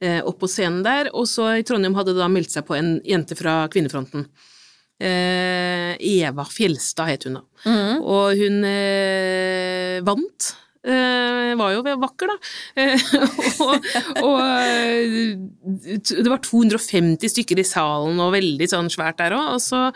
opp 0.00 0.38
på 0.40 0.48
scenen 0.48 0.80
der. 0.80 1.10
Og 1.12 1.26
så 1.28 1.58
i 1.60 1.64
Trondheim 1.66 1.92
hadde 1.92 2.14
det 2.14 2.22
da 2.22 2.28
meldt 2.32 2.54
seg 2.54 2.64
på 2.64 2.72
en 2.72 2.94
jente 3.04 3.36
fra 3.36 3.66
kvinnefronten. 3.68 4.22
Eva 4.96 6.46
Fjelstad 6.48 7.10
het 7.10 7.26
hun 7.28 7.36
da. 7.36 7.42
Og 8.00 8.40
hun 8.40 8.64
vant. 10.08 10.48
Eh, 10.80 11.50
var 11.60 11.74
jo 11.74 11.82
vakker, 11.84 12.30
da. 12.30 12.36
Eh, 12.80 13.02
og, 13.66 13.88
og 14.24 14.38
eh, 14.40 15.36
det 16.00 16.30
var 16.30 16.40
250 16.46 17.34
stykker 17.34 17.60
i 17.60 17.66
salen, 17.68 18.20
og 18.22 18.32
veldig 18.36 18.70
sånn 18.70 18.88
svært 18.92 19.20
der 19.20 19.36
òg. 19.36 19.56
Og 19.58 19.64
så 19.64 19.88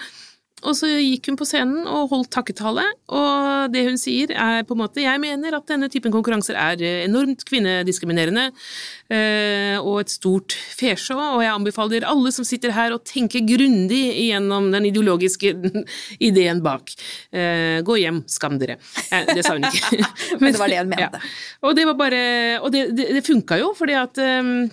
og 0.64 0.76
så 0.78 0.88
gikk 0.88 1.28
hun 1.30 1.38
på 1.38 1.46
scenen 1.48 1.84
og 1.84 2.10
holdt 2.12 2.30
takketale, 2.34 2.84
og 3.12 3.72
det 3.74 3.84
hun 3.86 3.98
sier 4.00 4.32
er 4.32 4.64
på 4.66 4.74
en 4.76 4.80
måte 4.80 5.02
Jeg 5.04 5.20
mener 5.20 5.56
at 5.56 5.68
denne 5.68 5.90
typen 5.92 6.12
konkurranser 6.14 6.56
er 6.56 6.82
enormt 7.04 7.44
kvinnediskriminerende 7.48 8.46
eh, 9.12 9.76
og 9.80 10.00
et 10.02 10.14
stort 10.14 10.56
fesjå, 10.56 11.16
og 11.16 11.42
jeg 11.44 11.52
anbefaler 11.52 12.06
alle 12.08 12.32
som 12.34 12.46
sitter 12.48 12.74
her 12.76 12.94
å 12.94 13.00
tenke 13.04 13.44
grundig 13.44 14.02
igjennom 14.24 14.70
den 14.74 14.88
ideologiske 14.88 15.54
ideen 16.28 16.62
bak. 16.64 16.94
Eh, 17.34 17.80
gå 17.84 17.98
hjem, 18.00 18.22
skam 18.30 18.56
dere. 18.60 18.78
Eh, 19.10 19.34
det 19.34 19.44
sa 19.44 19.56
hun 19.58 19.68
ikke. 19.68 20.00
Men 20.40 20.54
det 20.54 20.62
var 20.62 20.72
det 20.72 20.80
hun 20.80 20.94
mente. 20.94 21.20
Ja. 21.20 21.34
Og 21.64 21.76
det 21.76 21.84
var 21.88 21.98
bare 21.98 22.22
Og 22.64 22.72
det, 22.72 22.86
det, 22.96 23.10
det 23.18 23.26
funka 23.26 23.58
jo, 23.60 23.72
fordi 23.76 23.96
at 23.98 24.18
um, 24.40 24.66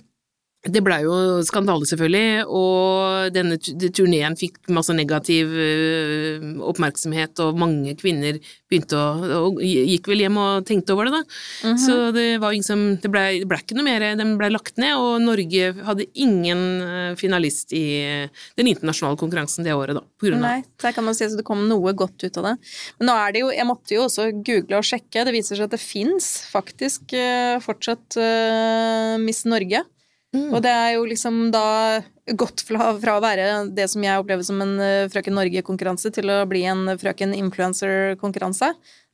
det 0.62 0.78
blei 0.86 1.00
jo 1.02 1.14
skandale, 1.42 1.86
selvfølgelig, 1.90 2.44
og 2.46 3.32
denne 3.34 3.56
turneen 3.58 4.36
fikk 4.38 4.60
masse 4.70 4.94
negativ 4.94 5.50
øh, 5.50 6.44
oppmerksomhet, 6.70 7.40
og 7.42 7.58
mange 7.58 7.96
kvinner 7.98 8.38
begynte 8.70 8.94
å 8.94 9.40
og 9.42 9.58
gikk 9.58 10.06
vel 10.12 10.22
hjem 10.22 10.38
og 10.38 10.66
tenkte 10.68 10.94
over 10.94 11.08
det, 11.08 11.16
da. 11.16 11.22
Mm 11.66 11.74
-hmm. 11.74 11.80
Så 11.82 12.12
det 12.14 12.38
var 12.38 12.52
ingen 12.52 12.62
som 12.62 12.96
Det 13.02 13.10
blei 13.10 13.44
ble 13.44 13.58
ikke 13.58 13.74
noe 13.74 13.84
mer, 13.84 14.16
den 14.16 14.38
blei 14.38 14.50
lagt 14.50 14.76
ned, 14.78 14.94
og 14.96 15.20
Norge 15.20 15.72
hadde 15.84 16.06
ingen 16.14 16.82
øh, 16.82 17.16
finalist 17.16 17.72
i 17.72 18.28
den 18.56 18.66
internasjonale 18.66 19.18
konkurransen 19.18 19.64
det 19.64 19.74
året, 19.74 19.94
da. 19.94 20.00
På 20.00 20.26
grunn 20.26 20.44
av 20.44 20.50
Nei, 20.50 20.64
der 20.78 20.92
kan 20.92 21.04
man 21.04 21.14
si 21.14 21.24
at 21.24 21.36
det 21.36 21.44
kom 21.44 21.66
noe 21.68 21.92
godt 21.92 22.22
ut 22.22 22.36
av 22.36 22.44
det. 22.44 22.56
Men 23.00 23.08
nå 23.08 23.14
er 23.16 23.32
det 23.32 23.40
jo 23.40 23.50
Jeg 23.50 23.66
måtte 23.66 23.94
jo 23.94 24.04
også 24.04 24.30
google 24.30 24.78
og 24.78 24.84
sjekke, 24.84 25.24
det 25.24 25.32
viser 25.32 25.56
seg 25.56 25.64
at 25.64 25.70
det 25.70 25.80
fins 25.80 26.46
faktisk 26.52 27.02
fortsatt 27.66 28.16
Miss 29.18 29.44
Norge. 29.44 29.82
Mm. 30.32 30.48
Og 30.54 30.62
det 30.64 30.72
er 30.72 30.94
jo 30.96 31.04
liksom 31.08 31.44
da 31.52 32.00
gått 32.38 32.62
fra, 32.64 32.92
fra, 33.02 33.18
å 33.18 33.22
være 33.22 33.48
det 33.76 33.88
som 33.92 34.04
jeg 34.04 34.20
opplever 34.20 34.46
som 34.46 34.60
en 34.64 34.74
uh, 34.80 35.10
Frøken 35.12 35.36
Norge-konkurranse, 35.36 36.12
til 36.14 36.32
å 36.32 36.42
bli 36.48 36.64
en 36.70 36.86
Frøken 37.00 37.34
Influencer-konkurranse. 37.36 38.72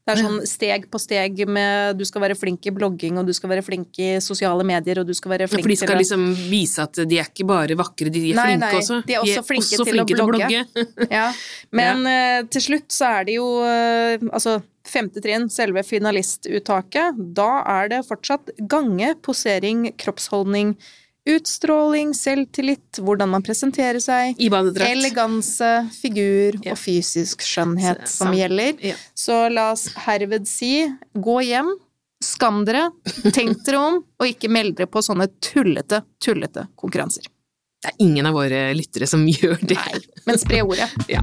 Det 0.08 0.14
er 0.14 0.24
sånn 0.24 0.44
steg 0.48 0.86
på 0.88 0.98
steg 1.02 1.42
med 1.52 1.98
du 1.98 2.04
skal 2.08 2.22
være 2.24 2.36
flink 2.38 2.64
i 2.70 2.72
blogging, 2.72 3.18
og 3.20 3.28
du 3.28 3.34
skal 3.36 3.50
være 3.52 3.64
flink 3.66 3.98
i 4.00 4.14
sosiale 4.24 4.64
medier, 4.64 5.02
og 5.02 5.08
du 5.08 5.12
skal 5.16 5.34
være 5.34 5.48
flink 5.50 5.66
til 5.66 5.74
ja, 5.74 5.76
For 5.76 5.84
de 5.84 5.88
skal 5.90 6.00
liksom 6.00 6.24
vise 6.48 6.86
at 6.86 7.00
de 7.10 7.18
er 7.20 7.28
ikke 7.28 7.44
bare 7.48 7.76
vakre, 7.76 8.08
de 8.14 8.22
er 8.30 8.38
nei, 8.38 8.46
flinke 8.54 8.62
nei, 8.64 8.78
også? 8.80 9.00
De 9.04 9.16
er 9.18 9.26
også 9.26 9.44
flinke, 9.50 9.68
de 9.68 9.76
er 9.76 9.82
også 9.82 9.88
flinke 9.90 10.14
til, 10.14 10.22
å 10.22 10.28
blogge. 10.30 10.48
Til 10.48 10.86
å 10.86 10.86
blogge. 10.88 11.12
ja. 11.18 11.26
Men 11.76 12.08
ja. 12.08 12.16
Uh, 12.38 12.48
til 12.56 12.64
slutt 12.70 12.96
så 12.96 13.12
er 13.18 13.28
det 13.28 13.36
jo 13.36 13.50
uh, 13.60 14.28
Altså, 14.32 14.56
femte 14.88 15.20
trinn, 15.24 15.50
selve 15.52 15.84
finalistuttaket, 15.84 17.20
da 17.36 17.50
er 17.76 17.92
det 17.92 18.00
fortsatt 18.08 18.54
gange, 18.70 19.12
posering, 19.26 19.90
kroppsholdning, 20.00 20.72
Utstråling, 21.28 22.14
selvtillit, 22.14 22.98
hvordan 23.04 23.28
man 23.28 23.42
presenterer 23.44 24.00
seg. 24.00 24.38
I 24.40 24.48
badedrakt. 24.52 24.94
Eleganse, 24.96 25.68
figur 25.92 26.56
ja. 26.64 26.72
og 26.72 26.80
fysisk 26.80 27.44
skjønnhet 27.44 28.06
Så, 28.06 28.22
som 28.22 28.32
gjelder. 28.36 28.78
Ja. 28.80 28.96
Så 29.12 29.36
la 29.52 29.66
oss 29.74 29.90
herved 30.06 30.48
si 30.48 30.86
gå 31.12 31.36
hjem, 31.44 31.68
skam 32.24 32.62
dere, 32.64 32.86
tenk 33.36 33.60
dere 33.66 33.82
om, 33.90 34.00
og 34.00 34.30
ikke 34.30 34.48
meld 34.48 34.78
dere 34.80 34.88
på 34.88 35.04
sånne 35.04 35.28
tullete, 35.44 36.00
tullete 36.24 36.64
konkurranser. 36.80 37.28
Det 37.78 37.92
er 37.92 38.00
ingen 38.08 38.26
av 38.26 38.34
våre 38.38 38.64
lyttere 38.74 39.06
som 39.06 39.28
gjør 39.36 39.60
det. 39.60 39.76
Nei, 39.76 40.24
men 40.24 40.40
spre 40.40 40.64
ordet. 40.64 40.88
ja. 41.12 41.20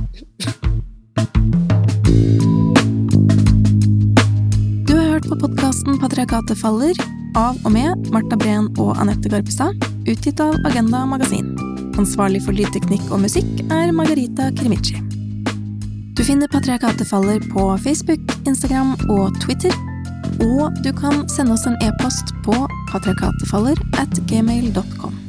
Du 4.85 4.93
har 4.93 5.15
hørt 5.17 5.31
på 5.33 5.43
podkasten 5.47 5.97
Patriarkatet 5.97 6.61
faller 6.61 6.93
av 7.35 7.57
og 7.65 7.71
med 7.71 8.07
Marta 8.13 8.37
Breen 8.39 8.69
og 8.79 8.95
Anette 9.01 9.29
Garpestad, 9.31 9.75
utgitt 10.07 10.39
av 10.43 10.55
Agenda 10.67 11.03
Magasin. 11.09 11.51
Ansvarlig 11.99 12.41
for 12.45 12.55
lydteknikk 12.55 13.03
og 13.11 13.23
musikk 13.25 13.49
er 13.67 13.91
Margarita 13.95 14.49
Krimici. 14.55 15.01
Du 16.15 16.23
finner 16.23 16.51
Patriarkatet 16.51 17.07
faller 17.09 17.43
på 17.51 17.67
Facebook, 17.83 18.23
Instagram 18.47 18.95
og 19.09 19.35
Twitter. 19.43 19.75
Og 20.43 20.79
du 20.83 20.91
kan 20.95 21.25
sende 21.31 21.55
oss 21.55 21.67
en 21.67 21.77
e-post 21.83 22.31
på 22.47 22.55
patriarkatefaller 22.91 23.79
at 23.99 24.23
gmail.com. 24.31 25.24